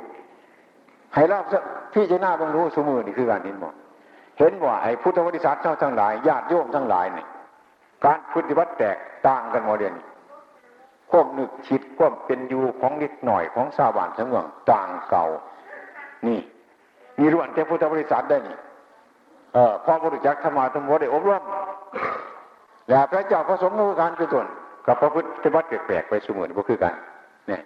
[1.14, 1.44] ให้ราบ
[1.92, 3.70] พี่จะหน้าบังรู้สมือนี่คือการเห็นบ่
[4.38, 7.26] เห็นว่าไอ้พุทธบริษัทเท่าทั้งหลายญาติโยมทั้งหลายนี่
[8.04, 9.94] การปฏิบัติแตกต่างกันโมเดล
[11.10, 15.26] ควบนึกคิดควบเป็นอยู่ของนิดหน่อยของชาวบ้านทั้งเมืองต่างเก่า
[16.26, 16.38] นี่
[17.18, 18.56] มีรวนแต่พุทธบริษัทได้นี่
[19.54, 21.42] เออพอบริจาคธรรมะธรรมะได้อบรม
[22.88, 24.46] แล้วพระเจ้าพระสงฆ์คือการคือตน
[24.86, 26.94] กับพระพุทธวัดแปลกๆไปสมุนก็คือกัน
[27.48, 27.62] เนี่ย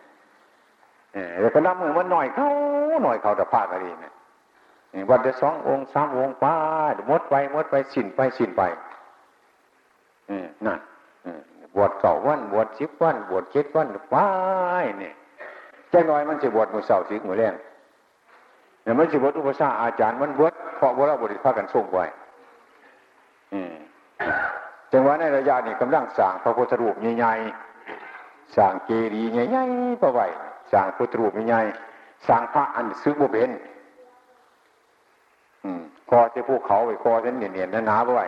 [1.41, 2.49] แล้วก็นำมือมันหน่อยเขา
[3.03, 4.12] หน่อยเขาแต่ผ้าก็ดีเนี่ย
[5.11, 6.55] วันเดียวสององค์สามองค์ป้า
[7.09, 8.63] มดไปมดไปสิ้นไปสิ้นไป
[10.67, 10.81] นั่น
[11.75, 14.17] บวชเก่าวันบวชสิบวันบวชเจ็ดวันไป
[14.99, 15.15] เนี่ย
[15.91, 17.55] แจ้งน้อยมันจะบวชมือเสาร์สิมือแรง
[18.83, 22.05] เนี่ยมันจะบวชอุปชาอาจารย์มันบวชเพราะว่าเราบริพากันส่งไว้
[24.93, 30.27] จังหวะในระยะนี้กำลังสร้างพระพุทธรูปใหญ่ๆสร้างเจดีย์ใหญ่ๆประไว้
[30.73, 33.51] สร้างพุทธรูปใหญ่ๆสร้างพระอันซื้อบุเป็น
[36.11, 38.27] คอจะภูเขาไปคอจะเนียนๆหนาๆประไว้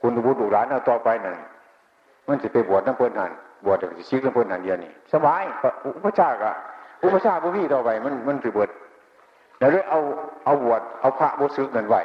[0.00, 1.36] คุณบุตรดุร้านเอาต่อไปนั่น
[2.28, 3.32] มันจะไปบวชน้ำเพิ่อนหัน
[3.64, 5.42] บวชจะชิกน้ำเพิ่อนหันเดียวนี่สบาย
[5.84, 6.54] อุปชาอะ
[7.02, 8.68] อุปชาบุพี่ต่อไป มันมันถือบวช
[9.58, 9.98] แล้วเลยเอา
[10.44, 12.00] เอาบวชเอาพระบุษึกนั่นไว้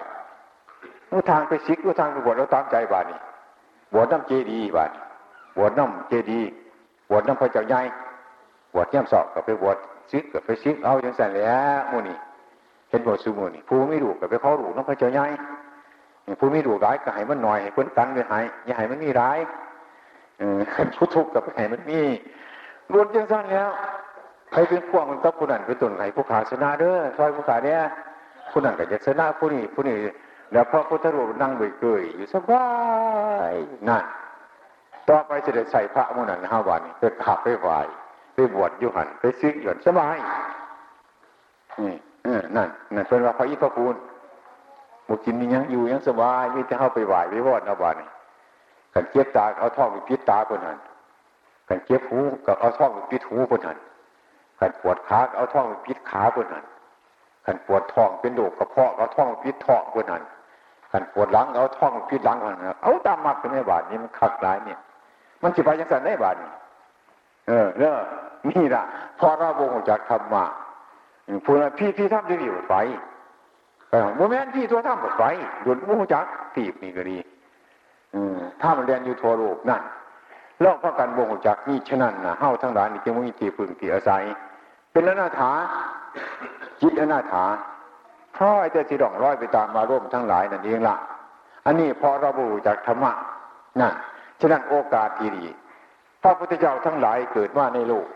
[1.10, 3.20] เอาทางไปชิกเอาทางไปบวชเราตามใจบานี่
[3.94, 4.92] บวชน้ำเจดีบาด
[5.58, 6.42] บวชน้ำเจดี
[7.10, 7.82] บวชน้ำพระเจ้าใหญ่
[8.74, 9.78] บวชย่ำสอบกับไปบวช
[10.12, 12.18] ซิกกับไปซิกเอาจังสันแล้วมูนี่
[12.96, 15.26] เห็นบวชสูมูนี่ผู้ไม่ดูกับไปเขาดูน้ำพระเจ้าใหญ่
[16.40, 19.38] ผู้ไม่ดูร้ายก็ให้มันหน่อยให้พ้นกันไปให้อย่าให้มันมีร้าย
[20.98, 22.02] ผู้ทุกข์กับให้มันมี
[22.94, 23.70] รวนจังสั้นแล้ว
[24.54, 27.80] ครเป็นพวกมันก็ผู้นั้นเป็นต้นไข่ผู้ขาชนะเด้อซอยผู้ขาเนี่ย
[28.52, 29.96] ผู้นั้นก็จะชนะผู้นี้ผู้นี้
[30.54, 32.68] แล้วพอพุทธรูปนั่งเบยเกยอยู่สบา
[33.52, 33.54] ย
[33.90, 34.04] นั่น
[35.10, 37.68] ต่อไปจะได้ใส่พระมุนันห้าวันไปขับไปไหว
[38.34, 40.18] ไปบวชยุหันไปซื้อหย่อนสบาย
[41.82, 41.96] นี่
[42.26, 43.96] นั่นนั่นเป็นว่าพระอิพระคูณ
[45.08, 48.02] บุกินนี่ยังอยู่ยังสบายมีแต่เข้าไปไหวไปวอดเอาบาน
[48.94, 50.78] กันเก็บตาเอาท่องไปพิษตาคนนั้น
[51.70, 53.78] กันเก็บหูก็เอาท่องไปพิษหูคนนั้น
[54.60, 56.66] กันปวดขาเอาท่องไปพิษขาคนนั้น
[57.46, 60.24] กันปวดท้องเป็นโรคกระเพาะเอาท่องไปพิษท้องคนนั้น
[60.92, 64.80] กันปวดหลังเอาท่องไปพิษหลังคนนั้นเอาตามมาเป็นในบาทนี้มันขัดหลายเนี่ย
[65.44, 66.52] มันจะไปยังสันได้บาทนี้
[67.48, 67.94] เออเนอะ
[68.50, 68.84] นี่ละ
[69.20, 70.46] พอเราบ่งจากธรรมะ
[71.46, 72.76] พูดพี่พี่ทำดีๆไป
[74.16, 75.26] โมเมนต์พี่ตัวทำหมดไป
[75.64, 77.18] หยุดบ่งจากตีบนี่ก็ดี
[78.62, 79.82] ถ้ามันเรียนอยู่ทั่วโลกนั่น
[80.62, 84.24] เล่าพระกันบ่งจากนี่ฉะนั้นนะเฮ้าทั้งหลายนี่จึงมีตีพึ่งตีอาศัย
[84.92, 85.52] เป็นอนาถา
[86.82, 87.46] จิตอนาถา
[88.34, 90.96] เพราะไอ้เจ้าสีดองร้อยไปตามมาร่วมทั้งหลายนั่นเองละ
[91.66, 93.12] อันนี้พอเราบูจากธรรมะ
[93.82, 93.94] นั่น
[94.42, 95.46] ฉะนั้นโอกาสที่ดี
[96.22, 98.08] พระพุทธเจ้าทั้งหลายเกิดมาในโลก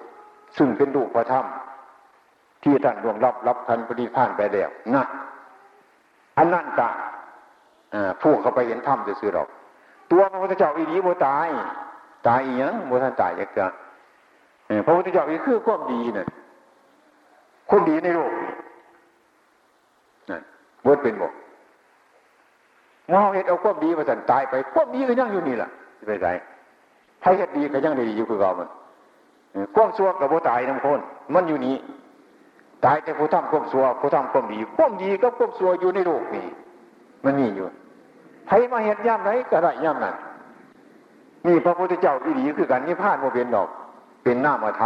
[0.58, 1.46] ซึ่งเป็นลูกพระธรรม
[2.64, 5.04] ที่ท่านดวงรับรับคันปฏิพานไปแล้วนะ
[6.38, 6.90] อันนั้นกะ
[8.22, 9.48] ผู้เขาไปเห็นธรรมจะซื้อหรอก
[10.12, 11.48] ตัวพระพุทธเจ้าอีนี้โมตาย
[12.28, 13.74] ตายอีหยังโมท่านตายยังเกิน
[14.86, 16.28] พระพุทธเจ้าอีคือความดีเนี่ย
[17.72, 18.32] คนดีในโลก
[20.30, 20.42] นั่น
[20.86, 21.32] บดเป็นบอก
[23.10, 25.70] เงาเห็ดเอาความดีมาสั่นตายไปความดีก็ยังอยู่นี่แหละ
[26.08, 26.28] ไปไหน
[27.22, 28.70] ใครเห็ดดีก็ยังดีอยู่คือเรามัน
[29.76, 31.00] ความซัวกับโบตายน้ำคน
[31.34, 31.76] มันอยู่นี่
[32.86, 36.46] ตายแต่ผู้ทำความซัวผู้ทำความดีความดีกับความซัวอยู่ในโลกนี่
[37.26, 37.68] มันมีอยู่
[38.48, 40.16] ใครมาเห็ดย่ำไหนก็ได้ย่ำนั้น
[41.48, 43.70] นี่พระพุทธเจ้าอีดีคือกันนี่พลาดโมเป็นดอก
[44.24, 44.84] เป็นหน้ามาท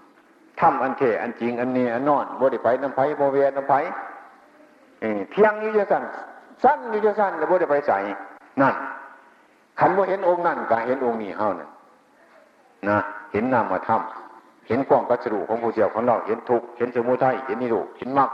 [0.00, 3.78] ำทำอันเทอันจริงอันเนียอันนอนบริไปน้ำไผ่โมเวียนน้ำไผ่
[5.30, 6.02] เที่ยงอยู่จะสั่น
[6.64, 7.98] สั้นอยู่จะสั้นแล้วบริไปใส่
[8.60, 8.74] นั่น
[9.80, 11.70] ขันว่าเห็นองค์นั่นก็เห็นองค์นี้เฮานั่น
[12.88, 12.98] นะ
[13.32, 14.00] เห็นนามธรรม
[14.68, 18.30] เห็นกว้างกัจจุของผู้เจ้าของเราเห็นทุกเห็นสมุทัยเห็นนิโรธเห็นมรรค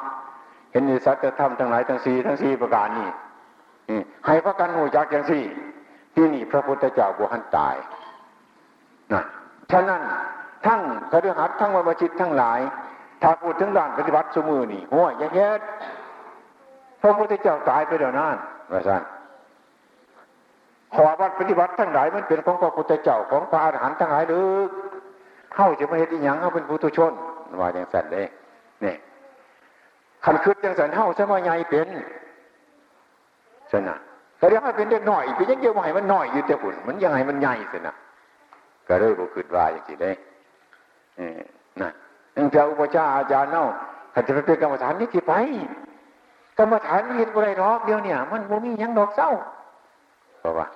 [0.73, 3.09] เห็นนิสัจธรรมทั้งหลายทั้งสี่ทั้งสี่ประการนี้
[4.27, 5.45] ให้พระกันหูจักอย่างสี่
[6.15, 7.77] ที่นี่พระพุทธเจ้าบุหันตาย
[9.13, 9.23] นะ
[9.73, 10.03] ฉะนั้น
[10.67, 12.61] ทั้งคฤหัสทั้งวรรมจิตทั้งหลาย
[13.23, 15.61] ถ้าพูดถึงด้านปฏิบัติสมือนี่โอ้ยยังเฮ็ด
[17.03, 18.37] พระพุทธเจ้าตายไปเดี๋ยวนั้น
[18.73, 19.03] ว่าสั่น
[20.95, 24.51] ขอวัดปฏิบัติทั้งหลายมันเป็นของพระพุทธเจ้าของพระอรหันต์ทั้งหลายหรือ
[25.55, 27.13] เข้าจะไมาเห็นอีหยังเขาเป็นผู้ทุชน
[27.61, 28.27] ว่าอย่างสันเลย
[28.83, 28.97] เนี่ย
[30.25, 31.89] ขันคืดอย่างสันเข้าจะมาใหญ่เป็น
[33.73, 33.97] สนะ
[34.39, 37.95] แต่เดี๋ยวให้เป็นเด็กหน่อยเป็นยังเยอะให้มันหน่อยอยู่แต่ฝุ่นมันยังไงมันใหญ่สนะ
[38.89, 40.13] ก็เลยบอกคืดว่าอย่างนี้ได้
[41.81, 41.93] นั่น
[42.37, 43.65] นั่นเจ้าอุปชาอาจารย์เน่า
[44.15, 45.33] ขันจะไปเป็นกรรมฐานนี่ที่ไป
[46.59, 49.31] กรรมฐานเห็นอะไรหรอกเดียวเนี่ย มันโมมียังดอกเศร้า
[50.41, 50.67] เพราะว่า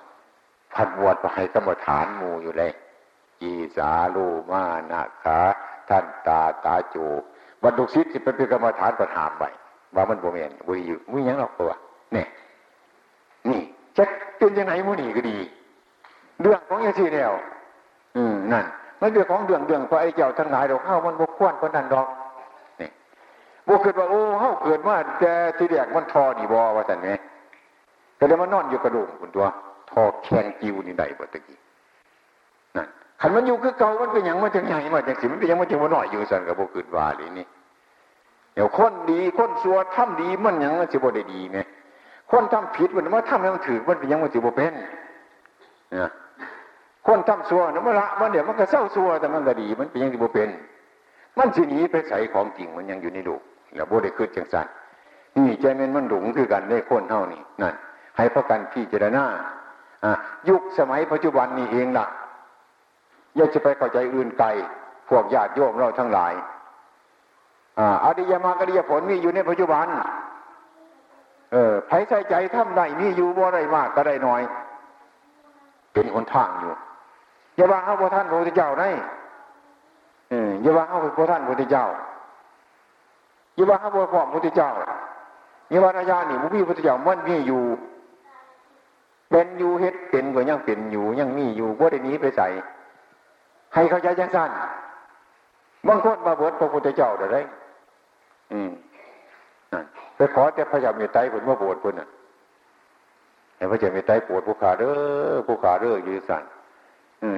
[0.73, 2.71] พันบวชไปกรรมฐานมูอยู่เลย
[3.41, 5.39] กีสาลูมานาขา
[5.89, 7.05] ท่านตาตาจู
[7.63, 9.43] บรรดุสิทธิ์ที่เป็นกรรมฐานประถามไป
[9.95, 11.71] ว่ามันโมเมนวุยอยู่มุยังหรอกตัว
[12.13, 12.27] เนี่ย
[13.49, 13.61] นี่
[13.97, 14.03] จะ
[14.37, 15.37] เป็นยังไงมูนี่ก็ดี
[16.41, 17.31] เรื่องของยาสีแล้ว
[18.15, 18.65] อืมนั่น
[19.01, 22.07] มันเรื่องของเรื่องเรื่องพอไอ้เจ้าทั้งหลายเราเข้ามันบกควนคนนั้นดอก
[22.81, 22.89] นี่
[23.67, 27.17] บกเกิดว่าโอ้เข้าเกิดมาแต่ที่เรียกมันทอดีบอว่าแต่เนี่ย
[28.19, 29.45] ก็เลยมันอนอยู่กระดูกคุณตัว
[29.91, 31.57] ทอแข็งกิวนี่ใดบ่ตะกี้
[33.21, 37.45] ขันมันอยู่คือเก่ามันเป็นอย่างมันจังใหญ่มาจังสิมันเป็นอย่างมันจังมันหน่อยอยู่สันกับบกเกิดว่าหรือนี่
[38.53, 41.59] เดี๋ยวคนดีคนซัวทำดีมันยังมันสิบ่ได้ดีไง
[42.31, 44.73] คนทำผิดมันมาทำให้มันถือมันเป็นยังมันสิบ่เป็น
[45.91, 46.09] เนี่ย
[47.07, 50.49] คนทำซัวนี่มันละมันเดี๋ยวมันก็เศร้าซัวแต่มันก็ดีมันเป็นยังสิบ่เป็น
[51.37, 53.41] มันสิหนีไปใส่ของจริงมันยังอยู่ในโลก
[53.75, 54.65] แล้วบ่ได้คืดจังสัน
[55.35, 57.73] นี่ใจมันมันหลงคือกันได้คนเท่านี่นั่น
[58.17, 59.25] ให้พระกันพิจารณา
[60.49, 62.05] ยุคสมัยปัจจุบันนี้เองล่ะ
[63.35, 64.47] อย่าจะไปเข้าใจอื่นไกล
[65.09, 66.33] พวกญาติโยมเราทั้งหลาย
[68.05, 69.87] อดียมากริยผลมีอยู่ในปัจจุบัน
[71.51, 74.41] เออไผใส่ใจทำได้มีอยู่บ่ได้มากก็ได้น้อย
[75.93, 76.73] เป็นคนทางอยู่
[77.55, 78.89] อย่าว่าเอาพระท่านพระพุทธเจ้าได้
[80.61, 81.85] อย่าว่าเอาพระท่านพระพุทธเจ้า
[83.55, 84.71] อย่าว่าเอาพระพ่อพระพุทธเจ้า
[85.69, 87.63] อย่าว่าระยะนี่มุขมีพระพุทธเจ้ามันมีอยู่
[89.29, 92.47] เป็นอยู่เฮ็ดเป็นก็ยังเป็นอยู่ยังมีอยู่ว่าได้นี้ไปใส่
[93.75, 94.49] ให้เข้าใจยังสั้น
[95.87, 97.37] บางคนมาบวชพระพุทธเจ้าเดี๋ยวไร
[98.53, 98.71] อืม
[100.15, 102.07] ไปขอแต่พระเจ้าเมตไตรผลมาบวชคนน่ะ
[103.57, 104.91] ให้พระเจ้าเมตไตรปวดผู้ขาเด้
[105.31, 106.43] อผู้ขาเด้ออยู่สั่น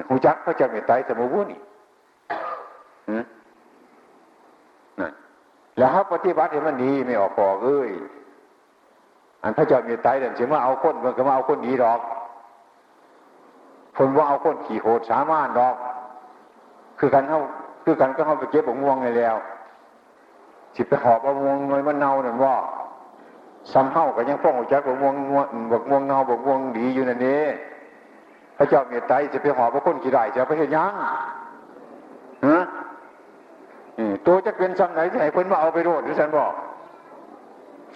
[0.07, 1.61] หูจักพระเจ้าเมตไตรสมุวุนี่
[5.77, 7.91] แล้วเขาปฏิบัติให้มันดีไม่ออกปอกเอ้ย
[9.43, 11.99] อันพระเจ้ามีไตเด่นเสียว่าเอาคนมันก็มาเอาคนดีดอก
[13.97, 15.75] คนว่าเอาคนขี่โหดสามารถดอก
[16.99, 17.39] คือกันเขา
[17.83, 19.35] คือกันก็เขาไปเก็บบกม่วงไงแล้ว
[20.75, 22.55] สิไปหอบบกม่วงน้อยมันเน่าเนี่ยว่า
[23.71, 25.15] ซ้ำเฮาก็ยังฟ้องจักบกม่วง
[25.71, 27.43] บกม่วงเน่าบกม่วงดีอยู่นั่นนี่
[28.57, 30.93] พระเจ้ามีไตจะไปหอบบกคนขี่ได้จะไปเห็นยัง
[32.45, 32.59] ฮะ
[34.25, 36.53] ตัวจะเป็นซ้ำไหนที่ไหนเพิ่นว่าเอาไปโรดหรือฉันบอก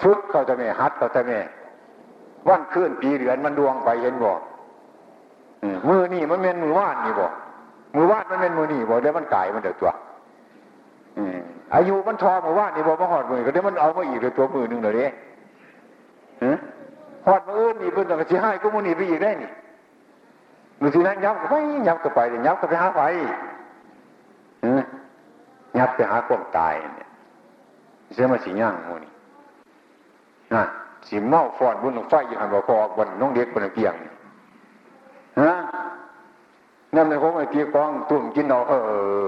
[0.01, 1.39] ฝึกเขาจะไม่ฮัดเขาจะไม่
[2.49, 4.39] วันคืนปีเดือนมันดวงไปเห็นบอก
[5.87, 7.31] มือนี่มันเป็นมือว่านนี่บอก
[7.95, 9.91] มือวานมันเป็นมือนี่บอกเดี๋ยวมันกายมันเดือดตัว
[11.75, 15.11] อายุมันทอมือวานนี่บอกมาหอดมือก็เดี๋ยวมันเอามาอีกเลยตัวมือหนึ่งเลยเนี่ย
[17.27, 19.49] หอดมืออื่นนี่เพิ่นต้องชี้ให้ก็มือนี่ไปอีกได้นี่
[20.79, 21.55] มือที่นั้นยับก็ไป
[21.87, 23.01] ยับก็ไปเดี๋ยวยับก็ไปหาไป
[25.77, 27.07] ยับไปหาความตายเนี่ย
[28.13, 29.11] เสียมาสีย่างมูนี่
[30.53, 30.63] นะ
[31.07, 33.95] สีเมาฟอนบุญหลงไฟอยู่หันบ่คอบนน้องเด็กบนเกียง
[35.39, 35.51] ฮะ
[36.95, 38.81] นั่นเป็นของไอ้ตีกองตุ่มกินเอาเออ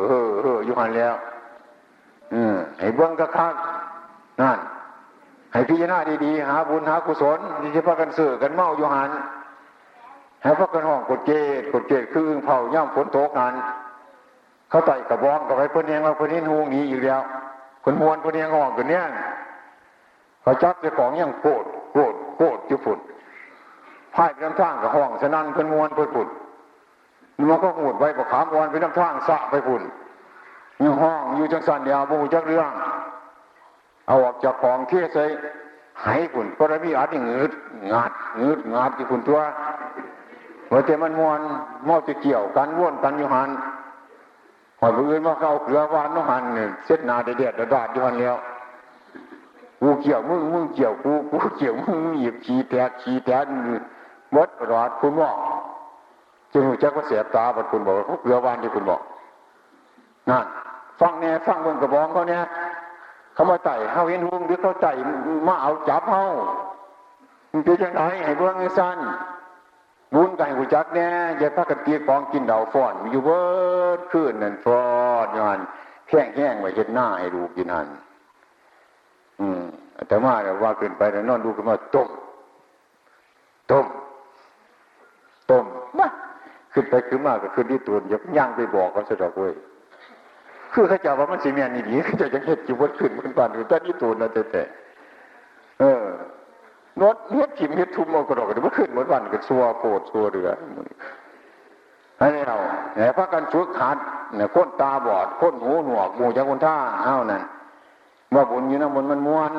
[0.07, 1.15] เออเอออยู่หันแล้ว
[2.33, 3.55] อืมให้เบื้องกระคัก
[4.41, 4.59] นั่น
[5.53, 9.09] ให้พิจารณาดีๆหาบุญหากุศลที่จะพากันเสือกันเมาอยู่หัน
[10.43, 13.53] ให้พากันห้องกดเจดกดเจดคือเผาย่ำฝนตกงาน
[14.69, 17.21] เขาไต่กระบองกับไปเพื่อนเองว่าเพื่อนนี้หวงนี้อยู่แล้ว
[17.83, 19.03] คนมวนเพื่อนเองห้องกันเนี่ย
[20.41, 22.99] เขาจับเจ้าของยังโกรธโกรธโกรธจุฝุ่น
[24.15, 26.27] พ่ายไปน้ำท่างกับห้องฉะนั้นเพื่อนมวนเพื่อนฝุ่น
[27.37, 29.83] มันก็หูดไว้ประคามวันไปน้ำท่างสะไปฝุ่น
[30.79, 32.71] อยู่ห้องอยู่จังสันเดียวบูจักเรื่อง
[34.07, 35.25] เอาออกจากของเที่ยใส่
[36.05, 37.51] หายฝุ่นก็ได้มีอัดย่งงืด
[37.91, 38.11] งาด
[38.41, 39.39] งืดงาดที่ฝุ่นตัว
[40.67, 41.39] เมื่อแต่มันมวน
[41.87, 43.49] มอจะเกี่ยวกันว่นกันอยู่หัน
[44.79, 48.35] หอยปืนมาเข้าเกลือวานน้องหันเนี่ยเส็ดนาเด็ดดาดอยู่หันแล้ว
[49.81, 53.45] กูเกี่ยวมึงมึงเกี่ยวกูกูเกี่ยวมึงหยิบขี้แตกขี้แตก
[54.35, 55.37] มดรอดคุณบอก
[56.53, 59.01] จึงจักว่าเสียตาบัดคุณบอกเขาเกลือวานที่คุณบอก
[60.29, 60.45] นั่น
[61.01, 62.41] ฟังเนี่ยฟังเบิ่งกระบองเขาเนี่ย
[63.33, 64.91] เขามาไต่เขาเห็นหุงหรือเขาไต่
[65.47, 66.25] มาเอาจับเขา
[67.51, 68.99] มันเป็นยังไงให้เบื้องสั้น
[70.13, 73.43] บุญไก่หูจักเนี่ยอย่าพักกันเกียกองกินเดาฟอนอยู่เบิ
[73.97, 74.81] ดขึ้นนั่นฟอ
[75.25, 75.59] นยัน
[76.07, 77.87] แข้งแห้งไว้เห็นหน้าให้ดูกินหัน
[79.39, 79.61] อืม
[80.07, 80.33] แต่ว่า
[80.63, 82.09] ว่าขึ้นไปแล้วนอนดูขึ้นมาต้ม
[83.71, 83.85] ต้ม
[85.49, 85.65] ต้ม
[85.99, 86.07] มา
[86.73, 89.53] ขึ้นไปขึ้นมาก็ขึ้นที่ตัวอย่าย่างไปบอกเขาสะดอกเว้ย
[90.73, 94.63] คือเขาจะว่ามันสีเมียนี่ดีเขาจะยังเห็ดอยู่บนขึ้นบนบ้านอยู่แต่นี่ตัวนั่นแต่
[95.79, 96.03] เออ
[97.01, 100.49] นดเฮ็ดขิมเฮ็ดทุ่มเอากระดอกกระดอกขึ้นบนบ้านก็ซัวโคตรซัวเรือ
[102.19, 102.57] ให้เรา
[102.95, 103.97] เนี่ยพระกันฝึกหัด
[104.35, 107.43] เนี่ยคนตาบอดคนหูหนวกหมูจากคนท่าเอ้านั่น
[108.33, 109.51] ว่าบุญอยู่น้ำมนมันม้วน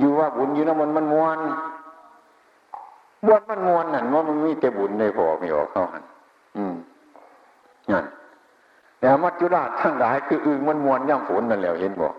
[0.00, 1.38] อยู่ว่าบุญอยู่น้ำมนมันม้วน
[3.26, 6.04] บวชมันมวนนั่นว่ามันมีแต่บุญในพอไม่ออกเข้าหัน
[6.56, 6.74] อืม
[7.92, 8.04] นั่น
[9.00, 12.14] แต่มัจจุราชทั้งหลายคืออึงมันมวนย่ำฝนนั่นแหละเห็นบอก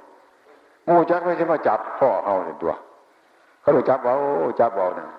[0.88, 2.74] มูจักไม่ใช่มาจับพ่อเอาในตัว
[3.62, 4.18] เขาเลยจับเอา
[4.60, 5.10] จับเอานั่น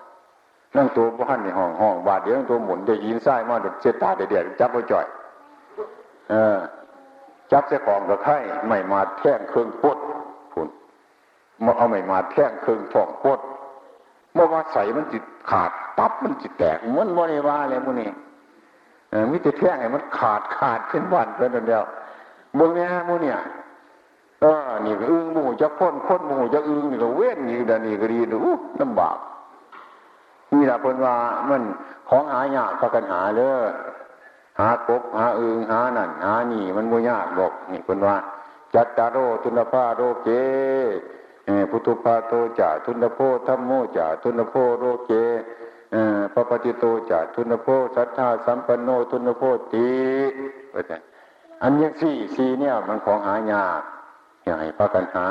[0.75, 5.05] นั่งตัวบ้านในห้องห้องบาดเดี๋ยวตัวหมุนได้ยินไส้มาเด็ดเสตาเด็ดเด็ดจับเอาจ่อย
[6.29, 6.59] เออ
[7.51, 8.37] จับเส้ของกับไข่
[8.67, 9.97] ไม่มาแท่งเครื่องปด
[10.53, 10.67] พุ่น
[11.65, 13.39] มาเอาไม่มาแท่งเครื่องท่องปด
[14.33, 18.11] เมื่อว่าใส่มันจิตขาด ตับมันจิตแตกมันโมเนว่าเลยมุนี่
[19.31, 21.83] มิตรแท่งไงมันขาดขาดขึ้นวันเป็นเดียว
[22.57, 23.39] มึงเนี่ยมุเนี่ย
[24.41, 28.37] เออนี่ก็อึ้งมูจะพ้นพ้นมูจะอึ้งนี่ก็เว้นนี่ดานี่ก็ดีดู
[28.81, 29.17] ลำบาก
[30.53, 31.15] นี่แหละคนว่า
[31.49, 31.61] มัน
[32.09, 33.69] ของหายากพากันหาเลย
[34.59, 38.15] หากบหาอึงหานั่นหานี่ มันม่ยากหรอกนี่คนว่า
[38.73, 40.29] จัตตารโรตุนภาโรเก
[41.71, 45.11] พุทธปาโตจ่าทุนโพธรรมโมจ่าทุนโพโรเก
[46.33, 49.89] ปปฏิโตจาทุนโพสัทธาสัมปันโนทุนโพติ
[51.61, 53.81] อันยังสี่สี่เนี่ยมันของหายาก
[54.43, 55.29] อยาให้พากันหา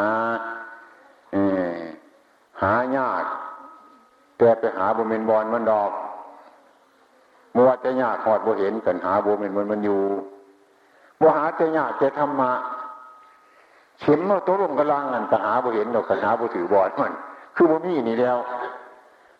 [2.62, 3.24] หายาก
[4.38, 5.90] แต่ไปหาบุเมนบอลมันดอก
[7.52, 10.00] เมื่อว่าจะยากหอดบุเห็นกันหาบุเมนมันมันอยู่
[11.20, 12.52] บุหาจะยากจะธรรมะ
[14.00, 17.12] เข็มมาตัวลงกระลังนั่นกหาบุเห็นดอกกหาบุถือบอลมัน
[17.56, 18.38] คือบุมีนี่แล้ว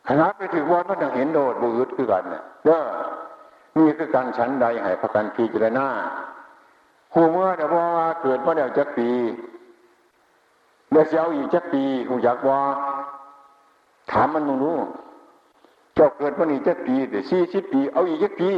[0.09, 2.81] ขณะไปถือบอลมันต้องเห็นโดดบุอึดคือกันเนี่ยเด้อ
[3.77, 5.87] นี่คือการชั้นใดให้พระกันพิจารณา
[7.15, 7.85] หูเมื่อเนี่ยว่า
[8.23, 9.09] เกิดมาแล้วจักปี
[10.91, 12.61] เดี๋ยวเสียวอีกจักปีหูอยากว่า
[14.11, 14.79] ถามมันมึงรู้
[15.95, 18.51] เจ้าเกิดมานี่จักปีเดี๋ยวสี่สิบปี เอาอีกจักปี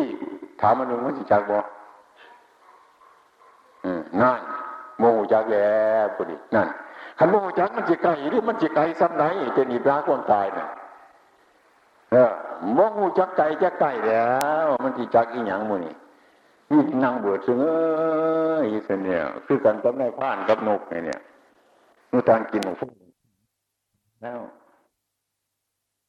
[0.61, 1.59] ถามมันมึงมันสิจักบ่
[4.23, 4.41] นั่น
[4.99, 6.69] โมโหจักแล้วพอดีนั่น
[7.19, 9.25] ขันโมโหจักมันจะไกลหรือมันจะไกลซ้ำไหน
[9.57, 10.67] จะหนีพระคนตายน่ะ
[12.11, 12.31] เออ
[12.75, 14.29] โมโหจักไกลจะไกลแล้
[14.65, 15.95] ว มันที่จักอีหยังมูนี่
[16.71, 21.21] นี่นั่งเบวชซึ่งเอ้ยเสเนี่ยคือกันกับนายพานกับนกไงเนี่ย
[22.11, 22.73] นุตางกินหนู
[24.23, 24.41] แล้ว